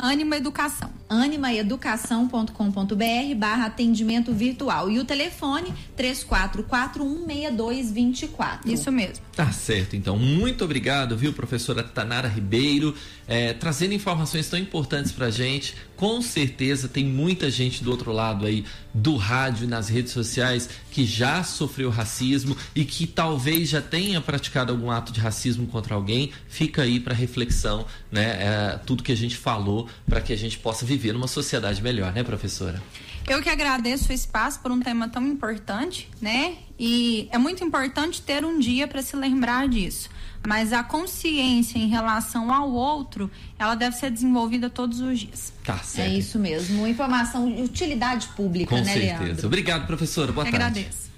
Anima 0.00 0.36
Educação. 0.36 0.90
animaeducação.com.br 1.08 3.34
barra 3.36 3.66
atendimento 3.66 4.32
virtual. 4.32 4.90
E 4.90 4.98
o 4.98 5.04
telefone 5.04 5.72
34416224. 5.96 8.66
Isso 8.66 8.90
mesmo. 8.90 9.24
Tá 9.34 9.52
certo, 9.52 9.94
então. 9.96 10.18
Muito 10.18 10.64
obrigado, 10.64 11.16
viu, 11.16 11.32
professora 11.32 11.82
Tanara 11.82 12.28
Ribeiro, 12.28 12.94
é, 13.26 13.52
trazendo 13.52 13.94
informações 13.94 14.48
tão 14.48 14.58
importantes 14.58 15.12
pra 15.12 15.30
gente. 15.30 15.76
Com 16.00 16.22
certeza 16.22 16.88
tem 16.88 17.04
muita 17.04 17.50
gente 17.50 17.84
do 17.84 17.90
outro 17.90 18.10
lado 18.10 18.46
aí 18.46 18.64
do 18.94 19.16
rádio 19.16 19.64
e 19.64 19.66
nas 19.66 19.90
redes 19.90 20.14
sociais 20.14 20.66
que 20.90 21.04
já 21.04 21.44
sofreu 21.44 21.90
racismo 21.90 22.56
e 22.74 22.86
que 22.86 23.06
talvez 23.06 23.68
já 23.68 23.82
tenha 23.82 24.18
praticado 24.18 24.72
algum 24.72 24.90
ato 24.90 25.12
de 25.12 25.20
racismo 25.20 25.66
contra 25.66 25.94
alguém. 25.94 26.32
Fica 26.48 26.80
aí 26.80 26.98
para 26.98 27.12
reflexão, 27.12 27.84
né? 28.10 28.22
É, 28.22 28.80
tudo 28.86 29.02
que 29.02 29.12
a 29.12 29.16
gente 29.16 29.36
falou 29.36 29.90
para 30.08 30.22
que 30.22 30.32
a 30.32 30.36
gente 30.36 30.56
possa 30.56 30.86
viver 30.86 31.12
numa 31.12 31.28
sociedade 31.28 31.82
melhor, 31.82 32.14
né, 32.14 32.22
professora? 32.22 32.82
Eu 33.28 33.42
que 33.42 33.50
agradeço 33.50 34.08
o 34.10 34.14
espaço 34.14 34.58
por 34.60 34.72
um 34.72 34.80
tema 34.80 35.06
tão 35.06 35.26
importante, 35.26 36.08
né? 36.18 36.56
E 36.78 37.28
é 37.30 37.36
muito 37.36 37.62
importante 37.62 38.22
ter 38.22 38.42
um 38.42 38.58
dia 38.58 38.88
para 38.88 39.02
se 39.02 39.14
lembrar 39.16 39.68
disso. 39.68 40.08
Mas 40.46 40.72
a 40.72 40.82
consciência 40.82 41.78
em 41.78 41.88
relação 41.88 42.52
ao 42.52 42.70
outro, 42.70 43.30
ela 43.58 43.74
deve 43.74 43.96
ser 43.96 44.10
desenvolvida 44.10 44.70
todos 44.70 45.00
os 45.00 45.18
dias. 45.20 45.52
Tá 45.64 45.78
certo. 45.78 46.10
É 46.10 46.14
isso 46.14 46.38
mesmo. 46.38 46.86
Informação 46.86 47.52
de 47.52 47.62
utilidade 47.62 48.28
pública, 48.28 48.74
Com 48.74 48.82
né, 48.82 48.92
certeza. 48.92 49.22
Leandro? 49.22 49.46
Obrigado, 49.46 49.86
professora. 49.86 50.32
Boa 50.32 50.46
Eu 50.46 50.50
tarde. 50.50 50.80
Agradeço. 50.80 51.10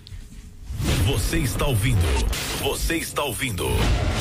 Você 1.07 1.39
está 1.39 1.67
ouvindo. 1.67 2.01
Você 2.63 2.97
está 2.97 3.23
ouvindo. 3.23 3.67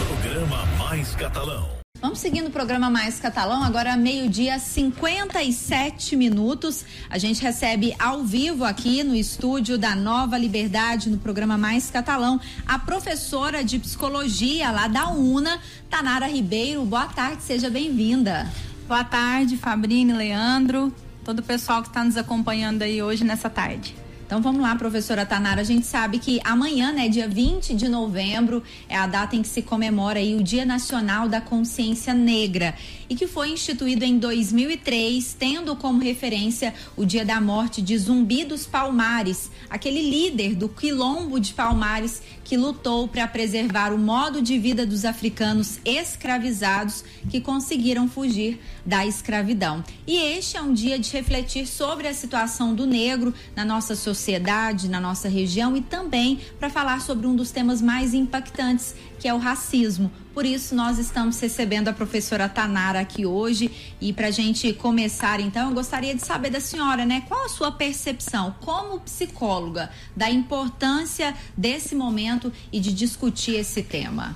Programa 0.07 0.65
Mais 0.77 1.15
Catalão. 1.15 1.80
Vamos 2.01 2.17
seguindo 2.17 2.47
o 2.47 2.51
programa 2.51 2.89
Mais 2.89 3.19
Catalão, 3.19 3.63
agora 3.63 3.95
meio-dia, 3.95 4.57
57 4.57 6.15
minutos. 6.15 6.83
A 7.07 7.19
gente 7.19 7.39
recebe 7.43 7.95
ao 7.99 8.23
vivo 8.23 8.65
aqui 8.65 9.03
no 9.03 9.13
estúdio 9.13 9.77
da 9.77 9.95
Nova 9.95 10.35
Liberdade, 10.35 11.11
no 11.11 11.19
programa 11.19 11.59
Mais 11.59 11.91
Catalão, 11.91 12.41
a 12.65 12.79
professora 12.79 13.63
de 13.63 13.77
psicologia 13.77 14.71
lá 14.71 14.87
da 14.87 15.09
UNA, 15.09 15.59
Tanara 15.91 16.25
Ribeiro. 16.25 16.83
Boa 16.85 17.05
tarde, 17.05 17.43
seja 17.43 17.69
bem-vinda. 17.69 18.51
Boa 18.87 19.03
tarde, 19.03 19.55
Fabrini, 19.55 20.11
Leandro. 20.11 20.91
todo 21.23 21.37
o 21.37 21.43
pessoal 21.43 21.83
que 21.83 21.89
está 21.89 22.03
nos 22.03 22.17
acompanhando 22.17 22.81
aí 22.81 23.03
hoje 23.03 23.23
nessa 23.23 23.47
tarde. 23.47 24.00
Então 24.31 24.41
vamos 24.41 24.61
lá, 24.61 24.73
professora 24.77 25.25
Tanara. 25.25 25.59
A 25.59 25.63
gente 25.65 25.85
sabe 25.85 26.17
que 26.17 26.39
amanhã, 26.45 26.93
né, 26.93 27.09
dia 27.09 27.27
20 27.27 27.73
de 27.73 27.89
novembro, 27.89 28.63
é 28.87 28.95
a 28.95 29.05
data 29.05 29.35
em 29.35 29.41
que 29.41 29.47
se 29.49 29.61
comemora 29.61 30.19
aí 30.19 30.35
o 30.35 30.41
Dia 30.41 30.63
Nacional 30.63 31.27
da 31.27 31.41
Consciência 31.41 32.13
Negra 32.13 32.73
e 33.11 33.15
que 33.15 33.27
foi 33.27 33.49
instituído 33.49 34.05
em 34.05 34.17
2003, 34.17 35.35
tendo 35.37 35.75
como 35.75 36.01
referência 36.01 36.73
o 36.95 37.03
dia 37.03 37.25
da 37.25 37.41
morte 37.41 37.81
de 37.81 37.97
Zumbi 37.97 38.45
dos 38.45 38.65
Palmares, 38.65 39.51
aquele 39.69 40.01
líder 40.01 40.55
do 40.55 40.69
quilombo 40.69 41.37
de 41.37 41.53
Palmares 41.53 42.21
que 42.45 42.55
lutou 42.55 43.09
para 43.09 43.27
preservar 43.27 43.93
o 43.93 43.97
modo 43.97 44.41
de 44.41 44.57
vida 44.57 44.85
dos 44.85 45.03
africanos 45.03 45.77
escravizados 45.83 47.03
que 47.29 47.41
conseguiram 47.41 48.07
fugir 48.07 48.61
da 48.85 49.05
escravidão. 49.05 49.83
E 50.07 50.15
este 50.15 50.55
é 50.55 50.61
um 50.61 50.73
dia 50.73 50.97
de 50.97 51.11
refletir 51.11 51.67
sobre 51.67 52.07
a 52.07 52.13
situação 52.13 52.73
do 52.73 52.85
negro 52.85 53.33
na 53.53 53.65
nossa 53.65 53.93
sociedade, 53.93 54.87
na 54.87 55.01
nossa 55.01 55.27
região 55.27 55.75
e 55.75 55.81
também 55.81 56.39
para 56.57 56.69
falar 56.69 57.01
sobre 57.01 57.27
um 57.27 57.35
dos 57.35 57.51
temas 57.51 57.81
mais 57.81 58.13
impactantes, 58.13 58.95
que 59.19 59.27
é 59.27 59.33
o 59.33 59.37
racismo. 59.37 60.09
Por 60.33 60.45
isso, 60.45 60.73
nós 60.73 60.97
estamos 60.97 61.37
recebendo 61.39 61.89
a 61.89 61.93
professora 61.93 62.47
Tanara 62.47 63.01
aqui 63.01 63.25
hoje. 63.25 63.69
E 63.99 64.13
para 64.13 64.27
a 64.27 64.31
gente 64.31 64.71
começar, 64.73 65.41
então, 65.41 65.69
eu 65.69 65.75
gostaria 65.75 66.15
de 66.15 66.25
saber 66.25 66.49
da 66.49 66.61
senhora, 66.61 67.05
né? 67.05 67.23
Qual 67.27 67.45
a 67.45 67.49
sua 67.49 67.71
percepção, 67.71 68.55
como 68.61 69.01
psicóloga, 69.01 69.89
da 70.15 70.29
importância 70.29 71.35
desse 71.57 71.95
momento 71.95 72.51
e 72.71 72.79
de 72.79 72.93
discutir 72.93 73.55
esse 73.55 73.83
tema? 73.83 74.35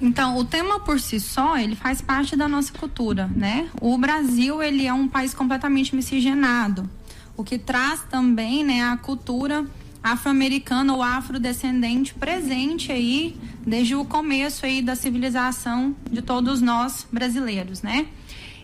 Então, 0.00 0.36
o 0.36 0.44
tema 0.44 0.80
por 0.80 0.98
si 0.98 1.20
só, 1.20 1.56
ele 1.56 1.76
faz 1.76 2.00
parte 2.00 2.34
da 2.34 2.48
nossa 2.48 2.72
cultura, 2.72 3.30
né? 3.34 3.70
O 3.80 3.96
Brasil, 3.96 4.60
ele 4.60 4.86
é 4.86 4.92
um 4.92 5.06
país 5.06 5.32
completamente 5.32 5.94
miscigenado, 5.94 6.90
o 7.36 7.44
que 7.44 7.58
traz 7.58 8.02
também, 8.10 8.64
né, 8.64 8.82
a 8.82 8.96
cultura 8.96 9.64
afro-americana 10.12 10.94
ou 10.94 11.02
afrodescendente 11.02 12.14
presente 12.14 12.92
aí 12.92 13.36
desde 13.66 13.96
o 13.96 14.04
começo 14.04 14.64
aí 14.64 14.80
da 14.80 14.94
civilização 14.94 15.96
de 16.08 16.22
todos 16.22 16.60
nós 16.60 17.06
brasileiros, 17.10 17.82
né? 17.82 18.06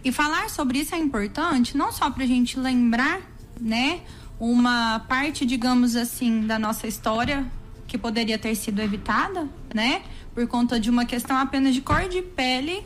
E 0.04 0.12
falar 0.12 0.48
sobre 0.50 0.78
isso 0.78 0.94
é 0.94 0.98
importante 0.98 1.76
não 1.76 1.90
só 1.90 2.10
para 2.10 2.22
a 2.22 2.26
gente 2.26 2.58
lembrar, 2.58 3.20
né, 3.60 4.00
uma 4.38 5.00
parte, 5.00 5.44
digamos 5.44 5.96
assim, 5.96 6.46
da 6.46 6.58
nossa 6.58 6.86
história 6.86 7.44
que 7.88 7.98
poderia 7.98 8.38
ter 8.38 8.54
sido 8.54 8.80
evitada, 8.80 9.48
né, 9.74 10.02
por 10.34 10.46
conta 10.46 10.78
de 10.78 10.90
uma 10.90 11.04
questão 11.04 11.36
apenas 11.36 11.74
de 11.74 11.80
cor 11.80 12.08
de 12.08 12.22
pele, 12.22 12.84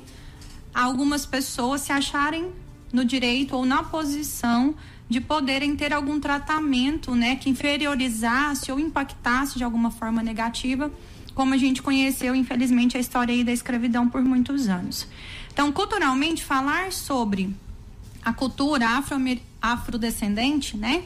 algumas 0.74 1.24
pessoas 1.26 1.82
se 1.82 1.92
acharem 1.92 2.52
no 2.92 3.04
direito 3.04 3.54
ou 3.54 3.66
na 3.66 3.82
posição 3.82 4.74
de 5.08 5.20
poderem 5.20 5.76
ter 5.76 5.92
algum 5.92 6.18
tratamento, 6.18 7.14
né, 7.14 7.36
que 7.36 7.48
inferiorizasse 7.48 8.72
ou 8.72 8.80
impactasse 8.80 9.56
de 9.56 9.64
alguma 9.64 9.90
forma 9.90 10.22
negativa, 10.22 10.90
como 11.34 11.54
a 11.54 11.56
gente 11.56 11.82
conheceu, 11.82 12.34
infelizmente, 12.34 12.96
a 12.96 13.00
história 13.00 13.32
aí 13.32 13.44
da 13.44 13.52
escravidão 13.52 14.08
por 14.08 14.22
muitos 14.22 14.68
anos. 14.68 15.06
Então, 15.52 15.70
culturalmente, 15.70 16.44
falar 16.44 16.92
sobre 16.92 17.54
a 18.22 18.32
cultura 18.32 18.88
afro 18.88 19.16
afrodescendente, 19.60 20.76
né, 20.76 21.04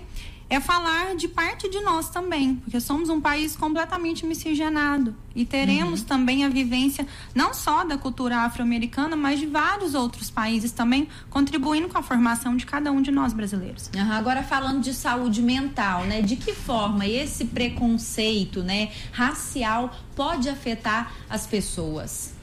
é 0.50 0.58
falar 0.58 1.14
de 1.14 1.28
parte 1.28 1.70
de 1.70 1.80
nós 1.80 2.08
também, 2.10 2.56
porque 2.56 2.80
somos 2.80 3.08
um 3.08 3.20
país 3.20 3.54
completamente 3.54 4.26
miscigenado 4.26 5.14
e 5.34 5.44
teremos 5.44 6.00
uhum. 6.00 6.06
também 6.06 6.44
a 6.44 6.48
vivência 6.48 7.06
não 7.32 7.54
só 7.54 7.84
da 7.84 7.96
cultura 7.96 8.38
afro-americana, 8.38 9.14
mas 9.14 9.38
de 9.38 9.46
vários 9.46 9.94
outros 9.94 10.28
países 10.28 10.72
também, 10.72 11.06
contribuindo 11.30 11.88
com 11.88 11.96
a 11.96 12.02
formação 12.02 12.56
de 12.56 12.66
cada 12.66 12.90
um 12.90 13.00
de 13.00 13.12
nós 13.12 13.32
brasileiros. 13.32 13.88
Uhum. 13.94 14.12
Agora 14.12 14.42
falando 14.42 14.80
de 14.82 14.92
saúde 14.92 15.40
mental, 15.40 16.04
né? 16.04 16.20
De 16.20 16.34
que 16.34 16.52
forma 16.52 17.06
esse 17.06 17.44
preconceito, 17.44 18.62
né, 18.64 18.90
racial 19.12 19.94
pode 20.16 20.48
afetar 20.48 21.12
as 21.28 21.46
pessoas? 21.46 22.39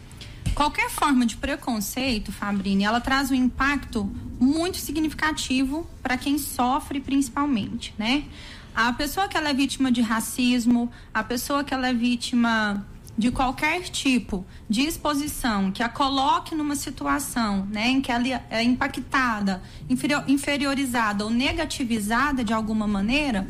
Qualquer 0.56 0.90
forma 0.90 1.26
de 1.26 1.38
preconceito, 1.38 2.32
Fabrini, 2.32 2.84
ela 2.84 3.00
traz 3.00 3.32
um 3.32 3.36
impacto 3.36 4.10
muito 4.40 4.78
significativo 4.78 5.88
para 6.02 6.18
quem 6.18 6.38
sofre 6.38 7.00
principalmente, 7.00 7.94
né? 7.98 8.24
A 8.76 8.94
pessoa 8.94 9.28
que 9.28 9.36
ela 9.36 9.50
é 9.50 9.54
vítima 9.54 9.92
de 9.92 10.02
racismo, 10.02 10.92
a 11.14 11.24
pessoa 11.24 11.64
que 11.64 11.74
ela 11.74 11.88
é 11.88 11.94
vítima 11.94 12.86
de 13.18 13.32
qualquer 13.32 13.82
tipo 13.90 14.46
de 14.70 14.82
exposição 14.82 15.72
que 15.72 15.82
a 15.82 15.90
coloque 15.90 16.54
numa 16.54 16.76
situação 16.76 17.66
né, 17.72 17.88
em 17.88 18.00
que 18.00 18.12
ela 18.12 18.28
é 18.50 18.62
impactada, 18.62 19.62
inferiorizada 20.28 21.26
ou 21.26 21.32
negativizada 21.32 22.44
de 22.44 22.54
alguma 22.54 22.86
maneira, 22.86 23.48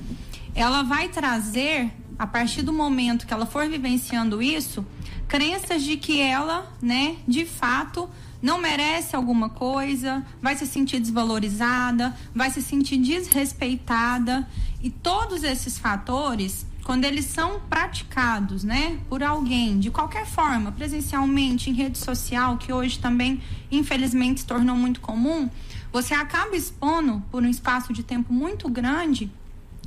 ela 0.56 0.84
vai 0.84 1.10
trazer, 1.10 1.92
a 2.18 2.26
partir 2.26 2.62
do 2.62 2.72
momento 2.72 3.28
que 3.28 3.34
ela 3.34 3.46
for 3.46 3.68
vivenciando 3.68 4.42
isso, 4.42 4.86
crenças 5.28 5.84
de 5.84 5.98
que 5.98 6.22
ela, 6.22 6.72
né, 6.82 7.18
de 7.28 7.46
fato, 7.46 8.10
não 8.42 8.60
merece 8.60 9.16
alguma 9.16 9.50
coisa, 9.50 10.26
vai 10.42 10.56
se 10.56 10.66
sentir 10.66 11.00
desvalorizada, 11.00 12.16
vai 12.34 12.50
se 12.50 12.62
sentir 12.62 12.98
desrespeitada. 12.98 14.48
E 14.82 14.90
todos 14.90 15.44
esses 15.44 15.78
fatores, 15.78 16.66
quando 16.84 17.04
eles 17.04 17.26
são 17.26 17.60
praticados, 17.70 18.64
né, 18.64 19.00
por 19.10 19.24
alguém, 19.24 19.80
de 19.80 19.90
qualquer 19.90 20.26
forma, 20.26 20.72
presencialmente, 20.72 21.70
em 21.70 21.74
rede 21.74 21.98
social, 21.98 22.58
que 22.58 22.72
hoje 22.72 23.00
também, 23.00 23.42
infelizmente, 23.72 24.42
se 24.42 24.46
tornou 24.46 24.76
muito 24.76 25.02
comum, 25.02 25.50
você 25.92 26.14
acaba 26.14 26.56
expondo 26.56 27.24
por 27.32 27.42
um 27.44 27.50
espaço 27.50 27.92
de 27.92 28.04
tempo 28.04 28.32
muito 28.32 28.70
grande 28.70 29.32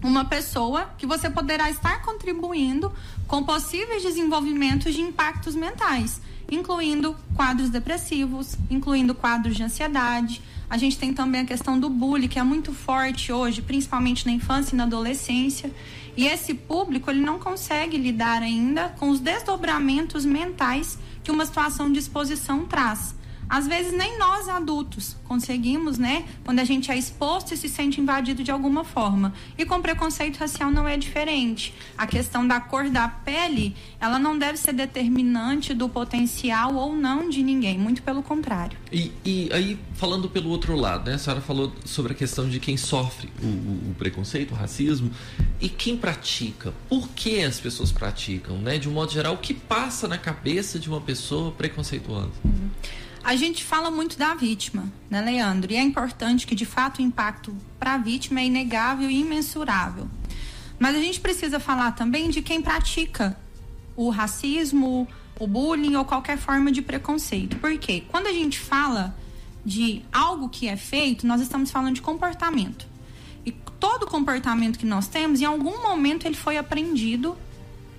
uma 0.02 0.24
pessoa 0.24 0.90
que 0.96 1.06
você 1.06 1.28
poderá 1.28 1.70
estar 1.70 2.02
contribuindo 2.02 2.92
com 3.26 3.42
possíveis 3.42 4.02
desenvolvimentos 4.02 4.94
de 4.94 5.00
impactos 5.00 5.54
mentais, 5.54 6.20
incluindo 6.50 7.14
quadros 7.34 7.70
depressivos, 7.70 8.56
incluindo 8.70 9.14
quadros 9.14 9.56
de 9.56 9.62
ansiedade. 9.62 10.42
A 10.68 10.78
gente 10.78 10.98
tem 10.98 11.12
também 11.12 11.42
a 11.42 11.44
questão 11.44 11.78
do 11.78 11.90
bullying, 11.90 12.28
que 12.28 12.38
é 12.38 12.42
muito 12.42 12.72
forte 12.72 13.32
hoje, 13.32 13.60
principalmente 13.60 14.24
na 14.24 14.32
infância 14.32 14.74
e 14.74 14.76
na 14.76 14.84
adolescência. 14.84 15.70
E 16.16 16.26
esse 16.26 16.54
público 16.54 17.10
ele 17.10 17.20
não 17.20 17.38
consegue 17.38 17.96
lidar 17.96 18.42
ainda 18.42 18.88
com 18.98 19.10
os 19.10 19.20
desdobramentos 19.20 20.24
mentais 20.24 20.98
que 21.22 21.30
uma 21.30 21.44
situação 21.44 21.90
de 21.90 21.98
exposição 21.98 22.64
traz. 22.66 23.14
Às 23.50 23.66
vezes 23.66 23.92
nem 23.92 24.16
nós 24.16 24.48
adultos 24.48 25.16
conseguimos, 25.24 25.98
né? 25.98 26.24
Quando 26.44 26.60
a 26.60 26.64
gente 26.64 26.88
é 26.92 26.96
exposto 26.96 27.52
e 27.52 27.56
se 27.56 27.68
sente 27.68 28.00
invadido 28.00 28.44
de 28.44 28.50
alguma 28.52 28.84
forma. 28.84 29.34
E 29.58 29.64
com 29.66 29.82
preconceito 29.82 30.36
racial 30.36 30.70
não 30.70 30.86
é 30.86 30.96
diferente. 30.96 31.74
A 31.98 32.06
questão 32.06 32.46
da 32.46 32.60
cor 32.60 32.88
da 32.88 33.08
pele, 33.08 33.74
ela 34.00 34.20
não 34.20 34.38
deve 34.38 34.56
ser 34.56 34.72
determinante 34.72 35.74
do 35.74 35.88
potencial 35.88 36.76
ou 36.76 36.94
não 36.94 37.28
de 37.28 37.42
ninguém, 37.42 37.76
muito 37.76 38.04
pelo 38.04 38.22
contrário. 38.22 38.78
E, 38.92 39.10
e 39.24 39.50
aí, 39.52 39.76
falando 39.94 40.28
pelo 40.28 40.48
outro 40.48 40.76
lado, 40.76 41.10
né? 41.10 41.16
A 41.16 41.18
senhora 41.18 41.40
falou 41.42 41.72
sobre 41.84 42.12
a 42.12 42.14
questão 42.14 42.48
de 42.48 42.60
quem 42.60 42.76
sofre 42.76 43.32
o, 43.42 43.46
o, 43.46 43.90
o 43.90 43.94
preconceito, 43.98 44.52
o 44.52 44.54
racismo, 44.54 45.10
e 45.60 45.68
quem 45.68 45.96
pratica. 45.96 46.72
Por 46.88 47.08
que 47.08 47.42
as 47.42 47.58
pessoas 47.58 47.90
praticam, 47.90 48.58
né? 48.58 48.78
De 48.78 48.88
um 48.88 48.92
modo 48.92 49.10
geral, 49.10 49.34
o 49.34 49.38
que 49.38 49.54
passa 49.54 50.06
na 50.06 50.16
cabeça 50.16 50.78
de 50.78 50.88
uma 50.88 51.00
pessoa 51.00 51.50
preconceituosa? 51.50 52.30
Uhum. 52.44 52.70
A 53.30 53.36
gente 53.36 53.62
fala 53.62 53.92
muito 53.92 54.18
da 54.18 54.34
vítima, 54.34 54.92
né, 55.08 55.20
Leandro? 55.20 55.70
E 55.70 55.76
é 55.76 55.80
importante 55.80 56.44
que, 56.44 56.54
de 56.56 56.66
fato, 56.66 56.98
o 56.98 57.00
impacto 57.00 57.56
para 57.78 57.94
a 57.94 57.96
vítima 57.96 58.40
é 58.40 58.46
inegável 58.46 59.08
e 59.08 59.20
imensurável. 59.20 60.08
Mas 60.80 60.96
a 60.96 60.98
gente 60.98 61.20
precisa 61.20 61.60
falar 61.60 61.92
também 61.92 62.28
de 62.28 62.42
quem 62.42 62.60
pratica 62.60 63.38
o 63.94 64.10
racismo, 64.10 65.06
o 65.38 65.46
bullying 65.46 65.94
ou 65.94 66.04
qualquer 66.04 66.38
forma 66.38 66.72
de 66.72 66.82
preconceito. 66.82 67.56
Por 67.58 67.78
quê? 67.78 68.02
Quando 68.08 68.26
a 68.26 68.32
gente 68.32 68.58
fala 68.58 69.16
de 69.64 70.02
algo 70.12 70.48
que 70.48 70.66
é 70.66 70.76
feito, 70.76 71.24
nós 71.24 71.40
estamos 71.40 71.70
falando 71.70 71.94
de 71.94 72.02
comportamento. 72.02 72.84
E 73.46 73.52
todo 73.78 74.08
comportamento 74.08 74.76
que 74.76 74.86
nós 74.86 75.06
temos, 75.06 75.40
em 75.40 75.44
algum 75.44 75.80
momento 75.80 76.26
ele 76.26 76.34
foi 76.34 76.58
aprendido 76.58 77.38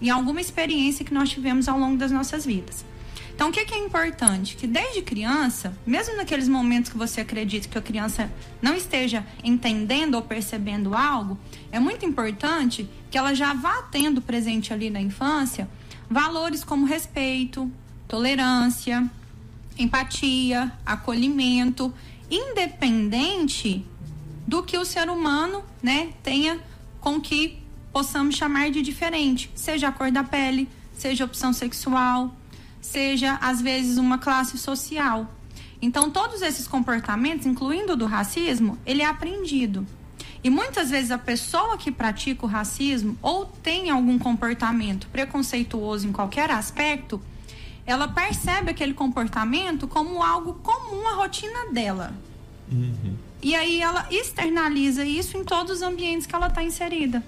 em 0.02 0.10
alguma 0.10 0.41
experiência 0.41 1.06
que 1.06 1.13
nós 1.13 1.30
tivemos 1.30 1.70
ao 1.70 1.80
longo 1.80 1.96
das 1.96 2.12
nossas 2.12 2.46
vidas. 2.46 2.90
Então, 3.34 3.50
o 3.50 3.52
que, 3.52 3.65
que 3.65 3.74
é 3.74 3.78
importante? 3.78 4.56
Que 4.56 4.67
desde 4.67 5.02
criança, 5.02 5.76
mesmo 5.86 6.15
naqueles 6.15 6.48
momentos 6.48 6.91
que 6.91 6.98
você 6.98 7.22
acredita 7.22 7.67
que 7.67 7.78
a 7.78 7.82
criança 7.82 8.32
não 8.62 8.76
esteja 8.76 9.26
entendendo 9.44 10.15
ou 10.15 10.22
percebendo 10.22 10.94
algo, 10.96 11.38
é 11.72 11.80
muito 11.80 12.06
importante 12.06 12.88
que 13.10 13.17
ela 13.17 13.34
já 13.34 13.54
vá 13.54 13.82
tendo 13.91 14.22
presente 14.22 14.72
ali 14.72 14.89
na 14.89 15.02
infância 15.02 15.67
valores 16.10 16.62
como 16.62 16.86
respeito, 16.86 17.72
tolerância, 18.06 19.10
empatia, 19.78 20.72
acolhimento, 20.86 21.94
independente 22.30 23.86
do 24.46 24.62
que 24.62 24.78
o 24.78 24.84
ser 24.84 25.10
humano, 25.10 25.63
né, 25.82 26.10
tenha 26.22 26.60
com 27.00 27.20
que 27.22 27.63
possamos 27.94 28.36
chamar 28.36 28.72
de 28.72 28.82
diferente, 28.82 29.50
seja 29.56 29.88
a 29.88 29.91
cor 29.91 30.12
da 30.12 30.24
pele, 30.24 30.67
seja 30.94 31.24
a 31.24 31.28
opção 31.28 31.54
sexual, 31.54 32.36
seja 32.82 33.38
às 33.41 33.62
vezes 33.62 33.98
uma 33.98 34.17
classe 34.17 34.58
social. 34.58 35.32
Então, 35.82 36.10
todos 36.10 36.41
esses 36.41 36.67
comportamentos, 36.67 37.46
incluindo 37.46 37.94
o 37.94 37.96
do 37.96 38.06
racismo, 38.06 38.78
ele 38.86 39.02
é 39.02 39.06
aprendido. 39.06 39.86
E 40.44 40.50
muitas 40.50 40.89
vezes 40.89 41.12
a 41.12 41.17
pessoa 41.17 41.78
que 41.78 41.91
pratica 41.91 42.46
o 42.46 42.50
racismo 42.50 43.15
ou 43.22 43.46
tem 43.46 43.89
algum 43.89 44.17
comportamento 44.17 45.08
preconceituoso 45.08 46.08
em 46.08 46.12
qualquer 46.12 46.50
aspecto, 46.50 47.22
ela 47.86 48.08
percebe 48.08 48.72
aquele 48.72 48.94
comportamento 48.94 49.88
como 49.88 50.24
algo 50.24 50.56
comum 50.56 51.08
à 51.08 51.13
rotina 51.13 51.72
dela. 51.72 52.13
Uhum. 52.72 53.15
E 53.41 53.56
aí 53.56 53.82
ela 53.82 54.08
externaliza 54.10 55.06
isso 55.06 55.38
em 55.38 55.44
todos 55.44 55.78
os 55.78 55.82
ambientes 55.82 56.28
que 56.28 56.36
ela 56.36 56.48
está 56.48 56.63
inserida. 56.63 57.24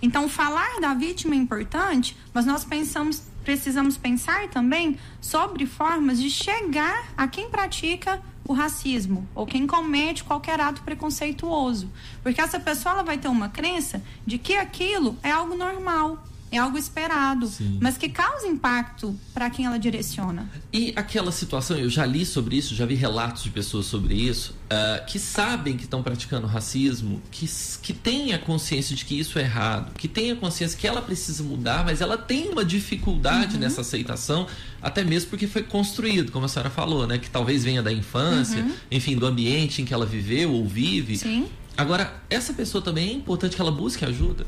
Então, 0.00 0.28
falar 0.28 0.80
da 0.80 0.92
vítima 0.92 1.34
é 1.34 1.38
importante, 1.38 2.16
mas 2.32 2.44
nós 2.44 2.64
pensamos, 2.64 3.22
precisamos 3.44 3.96
pensar 3.96 4.48
também 4.48 4.98
sobre 5.20 5.66
formas 5.66 6.20
de 6.20 6.30
chegar 6.30 7.12
a 7.16 7.28
quem 7.28 7.50
pratica 7.50 8.20
o 8.46 8.52
racismo 8.52 9.26
ou 9.34 9.46
quem 9.46 9.66
comete 9.66 10.24
qualquer 10.24 10.60
ato 10.60 10.82
preconceituoso. 10.82 11.90
Porque 12.22 12.40
essa 12.40 12.58
pessoa 12.58 12.94
ela 12.94 13.02
vai 13.02 13.18
ter 13.18 13.28
uma 13.28 13.48
crença 13.48 14.02
de 14.26 14.38
que 14.38 14.56
aquilo 14.56 15.16
é 15.22 15.30
algo 15.30 15.54
normal 15.54 16.22
é 16.56 16.60
algo 16.60 16.78
esperado, 16.78 17.46
Sim. 17.46 17.78
mas 17.80 17.96
que 17.96 18.08
causa 18.08 18.46
impacto 18.46 19.18
para 19.32 19.50
quem 19.50 19.66
ela 19.66 19.78
direciona. 19.78 20.48
E 20.72 20.92
aquela 20.96 21.32
situação, 21.32 21.76
eu 21.76 21.88
já 21.88 22.06
li 22.06 22.24
sobre 22.24 22.56
isso, 22.56 22.74
já 22.74 22.86
vi 22.86 22.94
relatos 22.94 23.42
de 23.42 23.50
pessoas 23.50 23.86
sobre 23.86 24.14
isso, 24.14 24.54
uh, 24.64 25.04
que 25.06 25.18
sabem 25.18 25.76
que 25.76 25.84
estão 25.84 26.02
praticando 26.02 26.46
racismo, 26.46 27.20
que, 27.30 27.48
que 27.82 27.92
têm 27.92 28.32
a 28.32 28.38
consciência 28.38 28.94
de 28.94 29.04
que 29.04 29.18
isso 29.18 29.38
é 29.38 29.42
errado, 29.42 29.92
que 29.94 30.06
têm 30.06 30.30
a 30.30 30.36
consciência 30.36 30.78
que 30.78 30.86
ela 30.86 31.02
precisa 31.02 31.42
mudar, 31.42 31.84
mas 31.84 32.00
ela 32.00 32.16
tem 32.16 32.50
uma 32.50 32.64
dificuldade 32.64 33.54
uhum. 33.54 33.60
nessa 33.60 33.80
aceitação, 33.80 34.46
até 34.80 35.02
mesmo 35.02 35.30
porque 35.30 35.46
foi 35.46 35.62
construído, 35.62 36.30
como 36.30 36.46
a 36.46 36.48
senhora 36.48 36.70
falou, 36.70 37.06
né? 37.06 37.18
Que 37.18 37.30
talvez 37.30 37.64
venha 37.64 37.82
da 37.82 37.92
infância, 37.92 38.62
uhum. 38.62 38.72
enfim, 38.90 39.16
do 39.16 39.26
ambiente 39.26 39.82
em 39.82 39.84
que 39.84 39.92
ela 39.92 40.06
viveu 40.06 40.52
ou 40.52 40.66
vive. 40.66 41.16
Sim. 41.18 41.46
Agora, 41.76 42.22
essa 42.30 42.52
pessoa 42.52 42.82
também 42.82 43.08
é 43.08 43.12
importante 43.12 43.56
que 43.56 43.60
ela 43.60 43.72
busque 43.72 44.04
ajuda 44.04 44.46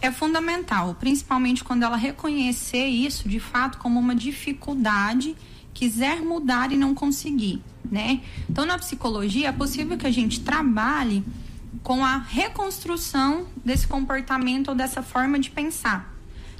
é 0.00 0.10
fundamental, 0.10 0.94
principalmente 0.94 1.62
quando 1.62 1.82
ela 1.82 1.96
reconhecer 1.96 2.86
isso 2.86 3.28
de 3.28 3.40
fato 3.40 3.78
como 3.78 4.00
uma 4.00 4.14
dificuldade, 4.14 5.36
quiser 5.74 6.20
mudar 6.20 6.72
e 6.72 6.76
não 6.76 6.94
conseguir, 6.94 7.62
né? 7.90 8.20
Então, 8.48 8.66
na 8.66 8.78
psicologia, 8.78 9.48
é 9.48 9.52
possível 9.52 9.96
que 9.96 10.06
a 10.06 10.10
gente 10.10 10.40
trabalhe 10.40 11.24
com 11.82 12.04
a 12.04 12.18
reconstrução 12.18 13.46
desse 13.64 13.86
comportamento 13.86 14.68
ou 14.68 14.74
dessa 14.74 15.02
forma 15.02 15.38
de 15.38 15.50
pensar, 15.50 16.12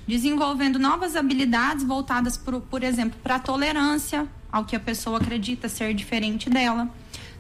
desenvolvendo 0.06 0.78
novas 0.78 1.16
habilidades 1.16 1.84
voltadas, 1.84 2.36
por, 2.36 2.60
por 2.62 2.82
exemplo, 2.82 3.18
para 3.22 3.36
a 3.36 3.40
tolerância 3.40 4.26
ao 4.50 4.64
que 4.64 4.76
a 4.76 4.80
pessoa 4.80 5.18
acredita 5.18 5.68
ser 5.68 5.94
diferente 5.94 6.48
dela, 6.48 6.88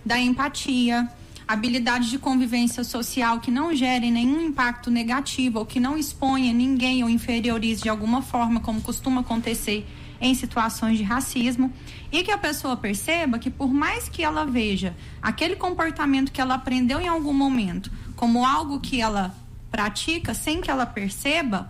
da 0.04 0.18
empatia, 0.18 1.08
habilidades 1.50 2.08
de 2.08 2.16
convivência 2.16 2.84
social 2.84 3.40
que 3.40 3.50
não 3.50 3.74
gerem 3.74 4.12
nenhum 4.12 4.40
impacto 4.40 4.88
negativo 4.88 5.58
ou 5.58 5.66
que 5.66 5.80
não 5.80 5.98
exponha 5.98 6.52
ninguém 6.52 7.02
ou 7.02 7.10
inferiorize 7.10 7.82
de 7.82 7.88
alguma 7.88 8.22
forma, 8.22 8.60
como 8.60 8.80
costuma 8.80 9.22
acontecer 9.22 9.84
em 10.20 10.32
situações 10.32 10.96
de 10.96 11.02
racismo, 11.02 11.72
e 12.12 12.22
que 12.22 12.30
a 12.30 12.38
pessoa 12.38 12.76
perceba 12.76 13.36
que 13.36 13.50
por 13.50 13.74
mais 13.74 14.08
que 14.08 14.22
ela 14.22 14.44
veja 14.44 14.94
aquele 15.20 15.56
comportamento 15.56 16.30
que 16.30 16.40
ela 16.40 16.54
aprendeu 16.54 17.00
em 17.00 17.08
algum 17.08 17.32
momento 17.32 17.90
como 18.14 18.46
algo 18.46 18.78
que 18.78 19.00
ela 19.00 19.34
pratica 19.72 20.32
sem 20.34 20.60
que 20.60 20.70
ela 20.70 20.86
perceba, 20.86 21.68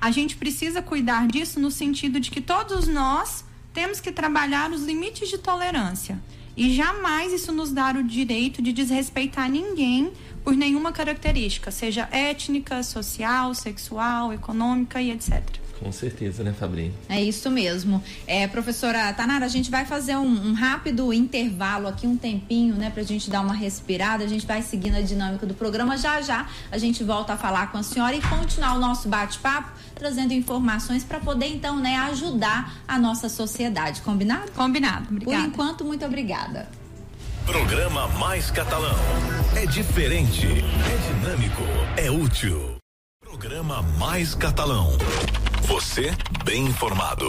a 0.00 0.12
gente 0.12 0.36
precisa 0.36 0.80
cuidar 0.80 1.26
disso 1.26 1.58
no 1.58 1.72
sentido 1.72 2.20
de 2.20 2.30
que 2.30 2.40
todos 2.40 2.86
nós 2.86 3.44
temos 3.74 3.98
que 3.98 4.12
trabalhar 4.12 4.70
os 4.70 4.84
limites 4.84 5.28
de 5.28 5.38
tolerância. 5.38 6.16
E 6.60 6.74
jamais 6.74 7.32
isso 7.32 7.52
nos 7.52 7.72
dar 7.72 7.96
o 7.96 8.02
direito 8.02 8.60
de 8.60 8.70
desrespeitar 8.70 9.48
ninguém 9.48 10.12
por 10.44 10.54
nenhuma 10.54 10.92
característica, 10.92 11.70
seja 11.70 12.06
étnica, 12.12 12.82
social, 12.82 13.54
sexual, 13.54 14.30
econômica 14.30 15.00
e 15.00 15.10
etc. 15.10 15.42
Com 15.82 15.90
certeza, 15.90 16.44
né, 16.44 16.52
Fabrinho? 16.52 16.92
É 17.08 17.20
isso 17.20 17.50
mesmo. 17.50 18.02
É, 18.26 18.46
professora 18.46 19.12
Tanara, 19.14 19.46
a 19.46 19.48
gente 19.48 19.70
vai 19.70 19.86
fazer 19.86 20.14
um, 20.16 20.50
um, 20.50 20.52
rápido 20.52 21.10
intervalo 21.12 21.88
aqui, 21.88 22.06
um 22.06 22.16
tempinho, 22.16 22.74
né, 22.74 22.90
pra 22.90 23.02
gente 23.02 23.30
dar 23.30 23.40
uma 23.40 23.54
respirada. 23.54 24.22
A 24.22 24.26
gente 24.26 24.46
vai 24.46 24.60
seguindo 24.60 24.96
a 24.96 25.00
dinâmica 25.00 25.46
do 25.46 25.54
programa. 25.54 25.96
Já 25.96 26.20
já 26.20 26.46
a 26.70 26.76
gente 26.76 27.02
volta 27.02 27.32
a 27.32 27.36
falar 27.36 27.72
com 27.72 27.78
a 27.78 27.82
senhora 27.82 28.14
e 28.14 28.20
continuar 28.20 28.74
o 28.74 28.78
nosso 28.78 29.08
bate-papo, 29.08 29.72
trazendo 29.94 30.34
informações 30.34 31.02
para 31.02 31.18
poder, 31.18 31.46
então, 31.46 31.78
né, 31.78 31.96
ajudar 32.10 32.74
a 32.86 32.98
nossa 32.98 33.28
sociedade. 33.28 34.02
Combinado? 34.02 34.52
Combinado. 34.52 35.06
Obrigada. 35.10 35.42
Por 35.42 35.48
enquanto, 35.48 35.84
muito 35.84 36.04
obrigada. 36.04 36.68
Programa 37.46 38.06
Mais 38.18 38.50
Catalão. 38.50 38.94
É 39.56 39.64
diferente, 39.66 40.46
é 40.46 41.14
dinâmico, 41.14 41.62
é 41.96 42.10
útil. 42.10 42.79
Programa 43.30 43.80
Mais 43.96 44.34
Catalão. 44.34 44.90
Você 45.62 46.10
bem 46.44 46.64
informado. 46.64 47.24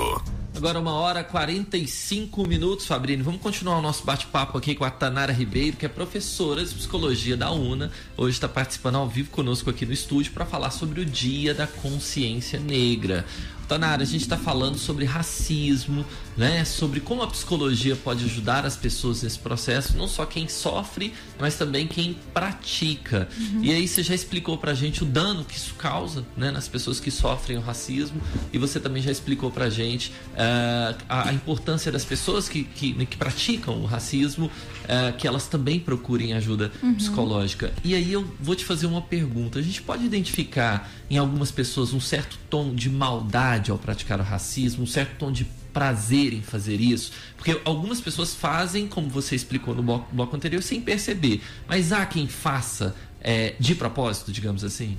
Agora 0.55 0.79
uma 0.79 0.93
hora 0.93 1.23
45 1.23 2.47
minutos, 2.47 2.87
Fabrini. 2.87 3.21
Vamos 3.21 3.39
continuar 3.39 3.77
o 3.77 3.83
nosso 3.83 4.03
bate-papo 4.03 4.57
aqui 4.57 4.73
com 4.73 4.83
a 4.83 4.89
Tanara 4.89 5.31
Ribeiro, 5.31 5.77
que 5.77 5.85
é 5.85 5.89
professora 5.89 6.65
de 6.65 6.73
psicologia 6.73 7.37
da 7.37 7.51
UNA. 7.51 7.91
Hoje 8.17 8.33
está 8.33 8.49
participando 8.49 8.95
ao 8.95 9.07
vivo 9.07 9.29
conosco 9.29 9.69
aqui 9.69 9.85
no 9.85 9.93
estúdio 9.93 10.31
para 10.31 10.43
falar 10.43 10.71
sobre 10.71 11.01
o 11.01 11.05
Dia 11.05 11.53
da 11.53 11.67
Consciência 11.67 12.59
Negra. 12.59 13.23
Tanara, 13.71 14.03
a 14.03 14.05
gente 14.05 14.23
está 14.23 14.37
falando 14.37 14.77
sobre 14.77 15.05
racismo, 15.05 16.05
né? 16.35 16.65
Sobre 16.65 16.99
como 16.99 17.21
a 17.21 17.27
psicologia 17.27 17.95
pode 17.95 18.25
ajudar 18.25 18.65
as 18.65 18.75
pessoas 18.75 19.23
nesse 19.23 19.39
processo, 19.39 19.95
não 19.95 20.09
só 20.09 20.25
quem 20.25 20.49
sofre, 20.49 21.13
mas 21.39 21.55
também 21.55 21.87
quem 21.87 22.17
pratica. 22.33 23.29
Uhum. 23.39 23.63
E 23.63 23.71
aí 23.71 23.87
você 23.87 24.03
já 24.03 24.13
explicou 24.13 24.57
pra 24.57 24.73
gente 24.73 25.03
o 25.03 25.05
dano 25.05 25.45
que 25.45 25.55
isso 25.55 25.73
causa, 25.75 26.25
né? 26.35 26.51
Nas 26.51 26.67
pessoas 26.67 26.99
que 26.99 27.09
sofrem 27.09 27.57
o 27.57 27.61
racismo. 27.61 28.21
E 28.51 28.57
você 28.57 28.77
também 28.77 29.01
já 29.01 29.09
explicou 29.09 29.49
pra 29.49 29.69
gente 29.69 30.09
uh, 30.09 30.97
a, 31.07 31.29
a, 31.29 31.33
importância 31.33 31.89
das 31.93 32.03
pessoas 32.03 32.49
que, 32.49 32.65
que, 32.65 33.05
que 33.05 33.15
praticam 33.15 33.81
o 33.81 33.85
racismo, 33.85 34.47
uh, 34.47 35.15
que 35.17 35.25
elas 35.25 35.47
também 35.47 35.79
procurem 35.79 36.33
ajuda 36.33 36.73
uhum. 36.83 36.95
psicológica. 36.95 37.71
E 37.85 37.95
aí 37.95 38.11
eu 38.11 38.29
vou 38.37 38.53
te 38.53 38.65
fazer 38.65 38.85
uma 38.85 39.01
pergunta. 39.01 39.59
A 39.59 39.61
gente 39.61 39.81
pode 39.81 40.05
identificar 40.05 40.91
em 41.09 41.17
algumas 41.17 41.51
pessoas 41.51 41.93
um 41.93 41.99
certo 41.99 42.37
tom 42.49 42.73
de 42.73 42.89
maldade 42.89 43.60
ao 43.69 43.77
praticar 43.77 44.19
o 44.19 44.23
racismo, 44.23 44.83
um 44.83 44.87
certo 44.87 45.17
tom 45.17 45.31
de 45.31 45.45
prazer 45.73 46.33
em 46.33 46.41
fazer 46.41 46.81
isso, 46.81 47.11
porque 47.37 47.59
algumas 47.63 48.01
pessoas 48.01 48.33
fazem, 48.33 48.87
como 48.87 49.09
você 49.09 49.35
explicou 49.35 49.75
no 49.75 49.83
bloco, 49.83 50.13
bloco 50.13 50.35
anterior, 50.35 50.61
sem 50.61 50.81
perceber, 50.81 51.41
mas 51.67 51.91
há 51.91 52.05
quem 52.05 52.27
faça 52.27 52.95
é, 53.21 53.55
de 53.59 53.75
propósito, 53.75 54.31
digamos 54.31 54.63
assim? 54.63 54.97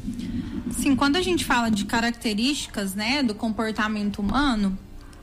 Sim, 0.70 0.94
quando 0.94 1.16
a 1.16 1.22
gente 1.22 1.44
fala 1.44 1.70
de 1.70 1.84
características 1.84 2.94
né, 2.94 3.22
do 3.22 3.34
comportamento 3.34 4.20
humano, 4.20 4.78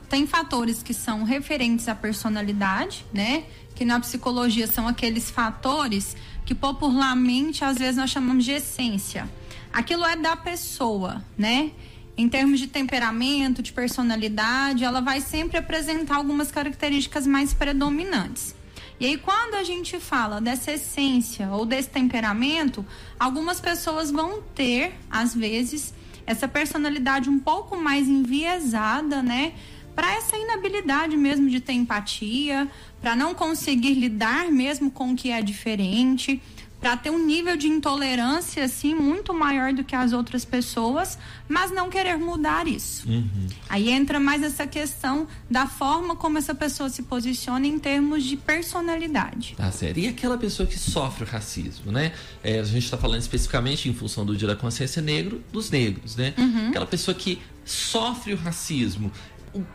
tem 0.09 0.25
fatores 0.25 0.83
que 0.83 0.93
são 0.93 1.23
referentes 1.23 1.87
à 1.87 1.93
personalidade, 1.93 3.05
né? 3.13 3.43
Que 3.75 3.85
na 3.85 3.99
psicologia 3.99 4.65
são 4.65 4.87
aqueles 4.87 5.29
fatores 5.29 6.17
que 6.45 6.55
popularmente 6.55 7.63
às 7.63 7.77
vezes 7.77 7.95
nós 7.95 8.09
chamamos 8.09 8.43
de 8.43 8.51
essência. 8.51 9.29
Aquilo 9.71 10.03
é 10.03 10.17
da 10.17 10.35
pessoa, 10.35 11.23
né? 11.37 11.71
Em 12.19 12.27
termos 12.27 12.59
de 12.59 12.67
temperamento, 12.67 13.63
de 13.63 13.71
personalidade, 13.71 14.83
ela 14.83 14.99
vai 14.99 15.21
sempre 15.21 15.57
apresentar 15.57 16.17
algumas 16.17 16.51
características 16.51 17.25
mais 17.25 17.53
predominantes. 17.53 18.53
E 18.99 19.05
aí, 19.05 19.17
quando 19.17 19.53
a 19.55 19.63
gente 19.63 19.97
fala 20.01 20.41
dessa 20.41 20.73
essência 20.73 21.47
ou 21.47 21.65
desse 21.65 21.87
temperamento, 21.87 22.85
algumas 23.17 23.61
pessoas 23.61 24.11
vão 24.11 24.41
ter, 24.53 24.99
às 25.09 25.33
vezes, 25.33 25.93
essa 26.25 26.45
personalidade 26.45 27.29
um 27.29 27.39
pouco 27.39 27.77
mais 27.77 28.05
enviesada, 28.09 29.23
né? 29.23 29.53
Para 29.95 30.13
essa 30.13 30.37
inabilidade 30.37 31.15
mesmo 31.15 31.49
de 31.49 31.61
ter 31.61 31.71
empatia, 31.71 32.69
para 32.99 33.15
não 33.15 33.33
conseguir 33.33 33.93
lidar 33.93 34.51
mesmo 34.51 34.91
com 34.91 35.13
o 35.13 35.15
que 35.15 35.31
é 35.31 35.41
diferente, 35.41 36.41
para 36.79 36.95
ter 36.95 37.09
um 37.09 37.25
nível 37.25 37.57
de 37.57 37.67
intolerância 37.67 38.63
assim 38.63 38.95
muito 38.95 39.33
maior 39.33 39.73
do 39.73 39.83
que 39.83 39.95
as 39.95 40.13
outras 40.13 40.45
pessoas, 40.45 41.17
mas 41.47 41.71
não 41.71 41.89
querer 41.89 42.17
mudar 42.17 42.67
isso. 42.67 43.09
Uhum. 43.09 43.47
Aí 43.67 43.89
entra 43.89 44.19
mais 44.19 44.43
essa 44.43 44.65
questão 44.65 45.27
da 45.49 45.67
forma 45.67 46.15
como 46.15 46.37
essa 46.37 46.55
pessoa 46.55 46.89
se 46.89 47.03
posiciona 47.03 47.67
em 47.67 47.77
termos 47.77 48.23
de 48.23 48.37
personalidade. 48.37 49.55
Tá 49.57 49.71
certo. 49.71 49.99
E 49.99 50.07
aquela 50.07 50.37
pessoa 50.37 50.65
que 50.65 50.79
sofre 50.79 51.23
o 51.23 51.27
racismo, 51.27 51.91
né? 51.91 52.13
É, 52.43 52.59
a 52.59 52.63
gente 52.63 52.85
está 52.85 52.97
falando 52.97 53.21
especificamente 53.21 53.89
em 53.89 53.93
função 53.93 54.25
do 54.25 54.35
Dia 54.35 54.47
da 54.47 54.55
Consciência 54.55 55.01
Negro, 55.01 55.43
dos 55.51 55.69
negros, 55.69 56.15
né? 56.15 56.33
Uhum. 56.37 56.69
Aquela 56.69 56.85
pessoa 56.85 57.13
que 57.13 57.41
sofre 57.65 58.33
o 58.33 58.37
racismo, 58.37 59.11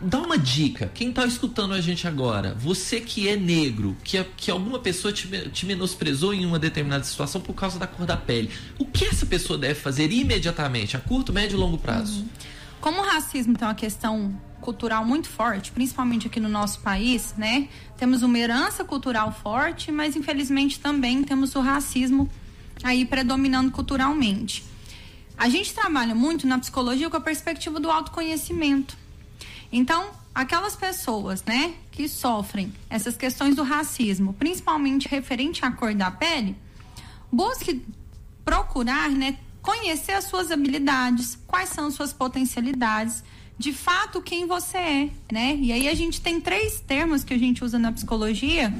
dá 0.00 0.18
uma 0.18 0.38
dica. 0.38 0.90
Quem 0.94 1.10
está 1.10 1.26
escutando 1.26 1.74
a 1.74 1.80
gente 1.80 2.06
agora, 2.06 2.54
você 2.54 3.00
que 3.00 3.28
é 3.28 3.37
negro, 3.37 3.96
que, 4.04 4.22
que 4.37 4.50
alguma 4.50 4.78
pessoa 4.78 5.12
te, 5.12 5.28
te 5.50 5.66
menosprezou 5.66 6.32
em 6.32 6.46
uma 6.46 6.58
determinada 6.58 7.04
situação 7.04 7.40
por 7.40 7.54
causa 7.54 7.78
da 7.78 7.87
cor 7.87 8.06
da 8.06 8.16
pele, 8.16 8.50
o 8.78 8.84
que 8.84 9.04
essa 9.04 9.26
pessoa 9.26 9.58
deve 9.58 9.74
fazer 9.74 10.10
imediatamente, 10.12 10.96
a 10.96 11.00
curto, 11.00 11.32
médio 11.32 11.56
e 11.56 11.58
longo 11.58 11.78
prazo? 11.78 12.20
Uhum. 12.20 12.28
Como 12.80 13.00
o 13.00 13.04
racismo 13.04 13.56
tem 13.56 13.66
uma 13.66 13.74
questão 13.74 14.38
cultural 14.60 15.04
muito 15.04 15.28
forte, 15.28 15.72
principalmente 15.72 16.26
aqui 16.26 16.40
no 16.40 16.48
nosso 16.48 16.80
país, 16.80 17.34
né? 17.37 17.68
Temos 17.96 18.22
uma 18.22 18.38
herança 18.38 18.84
cultural 18.84 19.32
forte, 19.32 19.92
mas 19.92 20.16
infelizmente 20.16 20.80
também 20.80 21.22
temos 21.22 21.54
o 21.54 21.60
racismo 21.60 22.28
aí 22.82 23.04
predominando 23.04 23.70
culturalmente. 23.70 24.64
A 25.37 25.48
gente 25.48 25.74
trabalha 25.74 26.14
muito 26.14 26.46
na 26.46 26.58
psicologia 26.58 27.10
com 27.10 27.16
a 27.16 27.20
perspectiva 27.20 27.80
do 27.80 27.90
autoconhecimento. 27.90 28.96
Então, 29.76 30.12
aquelas 30.32 30.76
pessoas, 30.76 31.42
né, 31.42 31.74
que 31.90 32.08
sofrem 32.08 32.72
essas 32.88 33.16
questões 33.16 33.56
do 33.56 33.64
racismo, 33.64 34.32
principalmente 34.32 35.08
referente 35.08 35.64
à 35.64 35.72
cor 35.72 35.92
da 35.92 36.12
pele, 36.12 36.56
busque 37.30 37.84
procurar, 38.44 39.10
né, 39.10 39.37
conhecer 39.60 40.12
as 40.12 40.26
suas 40.26 40.52
habilidades, 40.52 41.37
quais 41.44 41.70
são 41.70 41.90
suas 41.90 42.12
potencialidades, 42.12 43.24
de 43.58 43.72
fato 43.72 44.22
quem 44.22 44.46
você 44.46 44.78
é, 44.78 45.10
né? 45.32 45.56
E 45.60 45.72
aí 45.72 45.88
a 45.88 45.94
gente 45.94 46.20
tem 46.20 46.40
três 46.40 46.78
termos 46.78 47.24
que 47.24 47.34
a 47.34 47.38
gente 47.38 47.64
usa 47.64 47.76
na 47.76 47.90
psicologia, 47.90 48.72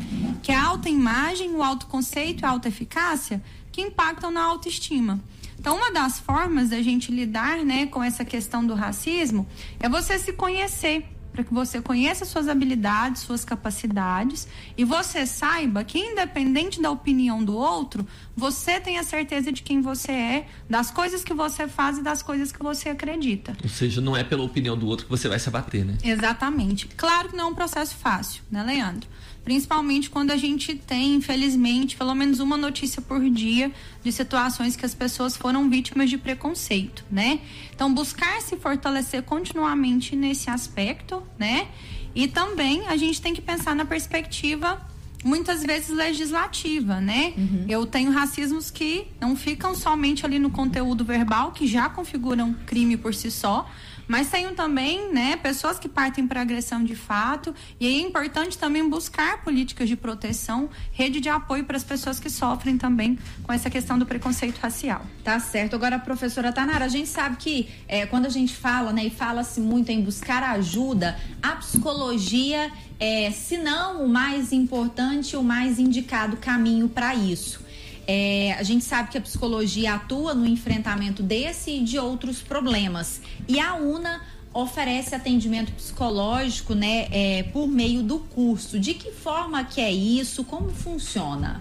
que 0.45 0.53
é 0.53 0.55
a 0.55 0.65
autoimagem, 0.65 1.51
o 1.57 1.63
autoconceito 1.63 2.45
e 2.45 2.47
a 2.47 2.51
autoeficácia, 2.51 3.43
que 3.73 3.83
impactam 3.83 4.31
na 4.31 4.45
autoestima. 4.45 5.21
Então, 5.65 5.79
uma 5.79 5.91
das 5.91 6.21
formas 6.21 6.69
da 6.69 6.83
gente 6.83 7.11
lidar, 7.11 7.65
né, 7.65 7.87
com 7.87 8.03
essa 8.03 8.23
questão 8.23 8.67
do 8.67 8.75
racismo 8.75 9.49
é 9.81 9.89
você 9.89 10.19
se 10.19 10.35
conhecer, 10.35 11.07
para 11.33 11.43
que 11.43 11.55
você 11.55 11.81
conheça 11.81 12.27
suas 12.27 12.49
habilidades, 12.49 13.23
suas 13.23 13.47
capacidades 13.47 14.47
e 14.77 14.85
você 14.85 15.25
saiba 15.25 15.83
que 15.83 15.99
independente 15.99 16.83
da 16.83 16.91
opinião 16.91 17.43
do 17.43 17.57
outro, 17.57 18.07
você 18.37 18.79
tem 18.79 18.99
a 18.99 19.03
certeza 19.03 19.51
de 19.51 19.63
quem 19.63 19.81
você 19.81 20.13
é, 20.13 20.49
das 20.69 20.91
coisas 20.91 21.25
que 21.25 21.33
você 21.33 21.67
faz 21.67 21.97
e 21.97 22.03
das 22.03 22.23
coisas 22.23 22.53
que 22.53 22.63
você 22.63 22.91
acredita. 22.91 23.57
Ou 23.63 23.71
seja, 23.71 24.03
não 24.03 24.15
é 24.15 24.23
pela 24.23 24.43
opinião 24.43 24.77
do 24.77 24.87
outro 24.87 25.07
que 25.07 25.11
você 25.11 25.29
vai 25.31 25.39
se 25.39 25.49
abater, 25.49 25.83
né? 25.83 25.97
Exatamente. 26.05 26.89
Claro 26.89 27.31
que 27.31 27.37
não 27.37 27.45
é 27.45 27.49
um 27.49 27.55
processo 27.55 27.97
fácil, 27.97 28.43
né, 28.51 28.63
Leandro? 28.63 29.09
Principalmente 29.45 30.09
quando 30.09 30.31
a 30.31 30.37
gente 30.37 30.75
tem, 30.75 31.15
infelizmente, 31.15 31.97
pelo 31.97 32.15
menos 32.15 32.41
uma 32.41 32.57
notícia 32.57 33.03
por 33.03 33.21
dia 33.29 33.71
de 34.03 34.11
situações 34.11 34.75
que 34.75 34.87
as 34.87 34.95
pessoas 34.95 35.37
foram 35.37 35.69
vítimas 35.69 36.09
de 36.09 36.17
preconceito, 36.17 37.05
né? 37.11 37.41
Então, 37.75 37.93
buscar 37.93 38.41
se 38.41 38.57
fortalecer 38.57 39.23
continuamente 39.23 40.17
nesse 40.17 40.49
aspecto, 40.49 41.23
né? 41.39 41.69
E 42.15 42.27
também 42.27 42.87
a 42.87 42.97
gente 42.97 43.21
tem 43.21 43.35
que 43.35 43.43
pensar 43.43 43.75
na 43.75 43.85
perspectiva 43.85 44.81
muitas 45.25 45.63
vezes 45.63 45.89
legislativa, 45.89 47.01
né? 47.01 47.33
Uhum. 47.37 47.65
Eu 47.69 47.87
tenho 47.87 48.11
racismos 48.13 48.71
que 48.71 49.07
não 49.21 49.35
ficam 49.35 49.75
somente 49.75 50.25
ali 50.25 50.39
no 50.39 50.51
conteúdo 50.51 51.05
verbal, 51.05 51.53
que 51.53 51.67
já 51.67 51.89
configuram 51.89 52.55
crime 52.67 52.97
por 52.97 53.15
si 53.15 53.31
só, 53.31 53.69
mas 54.07 54.31
tenho 54.31 54.55
também, 54.55 55.13
né, 55.13 55.37
pessoas 55.37 55.79
que 55.79 55.89
partem 55.89 56.27
para 56.27 56.41
agressão 56.41 56.83
de 56.85 56.95
fato, 56.95 57.55
e 57.79 57.87
aí 57.87 57.97
é 57.97 58.01
importante 58.01 58.59
também 58.59 58.89
buscar 58.89 59.43
políticas 59.43 59.89
de 59.89 59.97
proteção, 59.97 60.69
rede 60.93 61.21
de 61.21 61.29
apoio 61.29 61.65
para 61.65 61.77
as 61.77 61.85
pessoas 61.85 62.21
que 62.21 62.31
sofrem 62.31 62.77
também 62.79 63.19
com 63.43 63.53
essa 63.53 63.71
questão 63.71 63.99
do 63.99 64.07
preconceito 64.07 64.59
racial. 64.59 65.05
Tá 65.23 65.39
certo. 65.41 65.75
Agora, 65.75 65.99
professora 65.99 66.53
Tanara, 66.53 66.85
a 66.85 66.89
gente 66.89 67.09
sabe 67.09 67.37
que 67.37 67.69
é, 67.89 68.07
quando 68.07 68.27
a 68.27 68.31
gente 68.31 68.55
fala, 68.55 68.93
né, 68.93 69.07
e 69.07 69.11
fala-se 69.11 69.61
muito 69.61 69.91
em 69.91 70.03
buscar 70.03 70.43
ajuda, 70.43 71.19
a 71.43 71.57
psicologia 71.57 72.71
é, 72.99 73.31
se 73.31 73.59
não 73.59 74.05
o 74.05 74.09
mais 74.09 74.53
importante, 74.53 75.37
o 75.37 75.43
mais 75.43 75.79
indicado 75.79 76.37
caminho 76.37 76.89
para 76.89 77.15
isso. 77.15 77.64
É, 78.07 78.55
a 78.59 78.63
gente 78.63 78.85
sabe 78.85 79.11
que 79.11 79.19
a 79.19 79.21
psicologia 79.21 79.95
atua 79.95 80.35
no 80.35 80.47
enfrentamento 80.47 81.23
desse 81.23 81.71
e 81.71 81.85
de 81.85 81.99
outros 81.99 82.41
problemas. 82.41 83.21
E 83.49 83.59
a 83.59 83.75
UNA 83.75 84.21
oferece 84.53 85.15
atendimento 85.15 85.73
psicológico, 85.73 86.75
né, 86.75 87.09
é, 87.11 87.43
por 87.53 87.67
meio 87.67 88.03
do 88.03 88.21
curso. 88.21 88.79
De 88.79 88.95
que 88.95 89.11
forma 89.11 89.65
que 89.65 89.81
é 89.81 89.93
isso? 89.93 90.45
Como 90.45 90.71
funciona? 90.71 91.61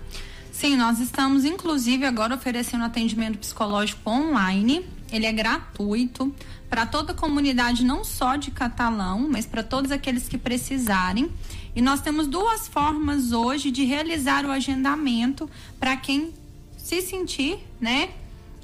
Sim, 0.51 0.75
nós 0.75 0.99
estamos 0.99 1.43
inclusive 1.43 2.05
agora 2.05 2.35
oferecendo 2.35 2.83
atendimento 2.83 3.39
psicológico 3.39 4.07
online. 4.07 4.85
Ele 5.13 5.27
é 5.27 5.31
gratuito 5.31 6.33
para 6.69 6.87
toda 6.87 7.13
a 7.13 7.15
comunidade, 7.15 7.85
não 7.85 8.03
só 8.03 8.35
de 8.35 8.49
catalão, 8.49 9.27
mas 9.29 9.45
para 9.45 9.61
todos 9.61 9.91
aqueles 9.91 10.27
que 10.27 10.39
precisarem. 10.39 11.29
E 11.75 11.81
nós 11.81 12.01
temos 12.01 12.25
duas 12.25 12.67
formas 12.67 13.31
hoje 13.31 13.69
de 13.69 13.85
realizar 13.85 14.43
o 14.43 14.51
agendamento 14.51 15.47
para 15.79 15.95
quem 15.95 16.33
se 16.75 17.01
sentir, 17.01 17.59
né, 17.79 18.09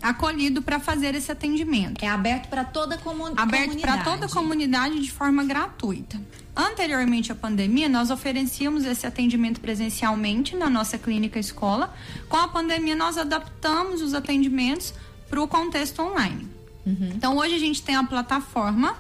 acolhido 0.02 0.62
para 0.62 0.80
fazer 0.80 1.14
esse 1.14 1.32
atendimento. 1.32 2.04
É 2.04 2.08
aberto 2.08 2.48
para 2.48 2.64
toda 2.64 2.98
comu 2.98 3.28
aberto 3.28 3.38
comunidade. 3.38 3.72
Aberto 3.72 3.82
para 3.82 4.04
toda 4.04 4.26
a 4.26 4.30
comunidade 4.30 5.00
de 5.00 5.12
forma 5.12 5.44
gratuita. 5.44 6.20
Anteriormente 6.56 7.32
à 7.32 7.36
pandemia, 7.36 7.88
nós 7.88 8.10
oferecíamos 8.10 8.86
esse 8.86 9.06
atendimento 9.06 9.62
presencialmente 9.62 10.56
na 10.56 10.70
nossa 10.70 10.98
clínica 10.98 11.40
escola. 11.40 11.94
Com 12.28 12.38
a 12.38 12.48
pandemia, 12.48 12.96
nós 12.96 13.18
adaptamos 13.18 14.02
os 14.02 14.14
atendimentos 14.14 14.94
para 15.30 15.42
o 15.42 15.48
contexto 15.48 16.02
online. 16.02 16.48
Uhum. 16.86 17.12
Então, 17.16 17.38
hoje 17.38 17.56
a 17.56 17.60
gente 17.60 17.82
tem 17.82 17.96
a 17.96 18.04
plataforma 18.04 18.96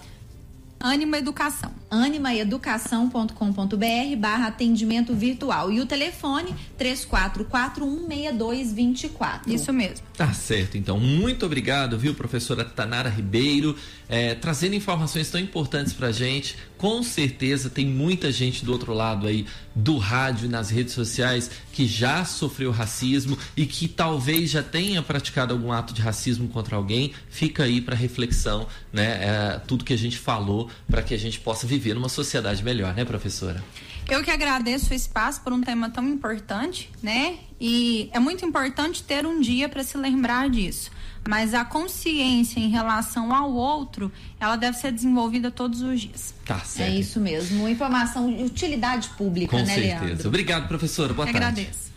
Anima 0.79 1.19
Educação. 1.19 1.71
animaeducação.com.br 1.89 4.15
barra 4.17 4.47
atendimento 4.47 5.15
virtual. 5.15 5.71
E 5.71 5.79
o 5.79 5.85
telefone 5.85 6.53
34416224. 6.77 9.47
Isso 9.47 9.71
mesmo. 9.73 10.05
Tá 10.15 10.31
certo, 10.33 10.77
então. 10.77 10.99
Muito 10.99 11.45
obrigado, 11.45 11.97
viu, 11.97 12.13
professora 12.13 12.65
Tanara 12.65 13.09
Ribeiro, 13.09 13.75
é, 14.07 14.35
trazendo 14.35 14.75
informações 14.75 15.31
tão 15.31 15.39
importantes 15.39 15.93
pra 15.93 16.11
gente. 16.11 16.57
Com 16.77 17.01
certeza 17.01 17.69
tem 17.69 17.85
muita 17.85 18.29
gente 18.31 18.65
do 18.65 18.71
outro 18.71 18.93
lado 18.93 19.27
aí 19.27 19.45
do 19.73 19.97
rádio 19.97 20.45
e 20.45 20.49
nas 20.49 20.69
redes 20.69 20.93
sociais 20.93 21.49
que 21.71 21.87
já 21.87 22.25
sofreu 22.25 22.71
racismo 22.71 23.37
e 23.55 23.65
que 23.65 23.87
talvez 23.87 24.49
já 24.49 24.61
tenha 24.61 25.01
praticado 25.01 25.53
algum 25.53 25.71
ato 25.71 25.93
de 25.93 26.01
racismo 26.01 26.49
contra 26.49 26.75
alguém. 26.75 27.13
Fica 27.29 27.63
aí 27.63 27.79
para 27.79 27.95
reflexão, 27.95 28.67
né? 28.91 29.19
É, 29.21 29.61
tudo 29.65 29.85
que 29.85 29.93
a 29.93 29.97
gente 29.97 30.17
falou 30.17 30.69
para 30.89 31.01
que 31.01 31.13
a 31.13 31.17
gente 31.17 31.39
possa 31.39 31.65
viver 31.65 31.78
numa 31.93 32.09
sociedade 32.09 32.63
melhor, 32.63 32.93
né, 32.93 33.05
professora? 33.05 33.63
Eu 34.09 34.23
que 34.23 34.31
agradeço 34.31 34.91
o 34.91 34.95
espaço 34.95 35.41
por 35.41 35.53
um 35.53 35.61
tema 35.61 35.89
tão 35.89 36.07
importante, 36.07 36.89
né? 37.01 37.37
E 37.61 38.09
é 38.11 38.19
muito 38.19 38.43
importante 38.43 39.03
ter 39.03 39.25
um 39.25 39.39
dia 39.39 39.69
para 39.69 39.83
se 39.83 39.97
lembrar 39.97 40.49
disso. 40.49 40.89
Mas 41.27 41.53
a 41.53 41.63
consciência 41.63 42.59
em 42.59 42.69
relação 42.69 43.33
ao 43.33 43.53
outro, 43.53 44.11
ela 44.39 44.55
deve 44.55 44.77
ser 44.77 44.91
desenvolvida 44.91 45.51
todos 45.51 45.81
os 45.81 46.01
dias. 46.01 46.33
Tá 46.45 46.59
certo. 46.59 46.89
É 46.89 46.95
isso 46.95 47.19
mesmo. 47.19 47.67
Informação 47.67 48.33
de 48.33 48.43
utilidade 48.43 49.09
pública, 49.09 49.51
Com 49.51 49.63
né, 49.63 49.75
certeza. 49.75 50.05
Leandro? 50.05 50.27
Obrigado, 50.27 50.67
professora. 50.67 51.13
Boa 51.13 51.27
Eu 51.27 51.33
tarde. 51.33 51.61
Agradeço. 51.61 51.89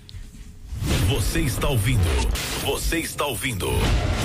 Você 1.08 1.40
está 1.40 1.68
ouvindo. 1.68 2.02
Você 2.64 2.98
está 2.98 3.24
ouvindo. 3.24 3.68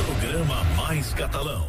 Programa 0.06 0.64
Mais 0.76 1.14
Catalão. 1.14 1.68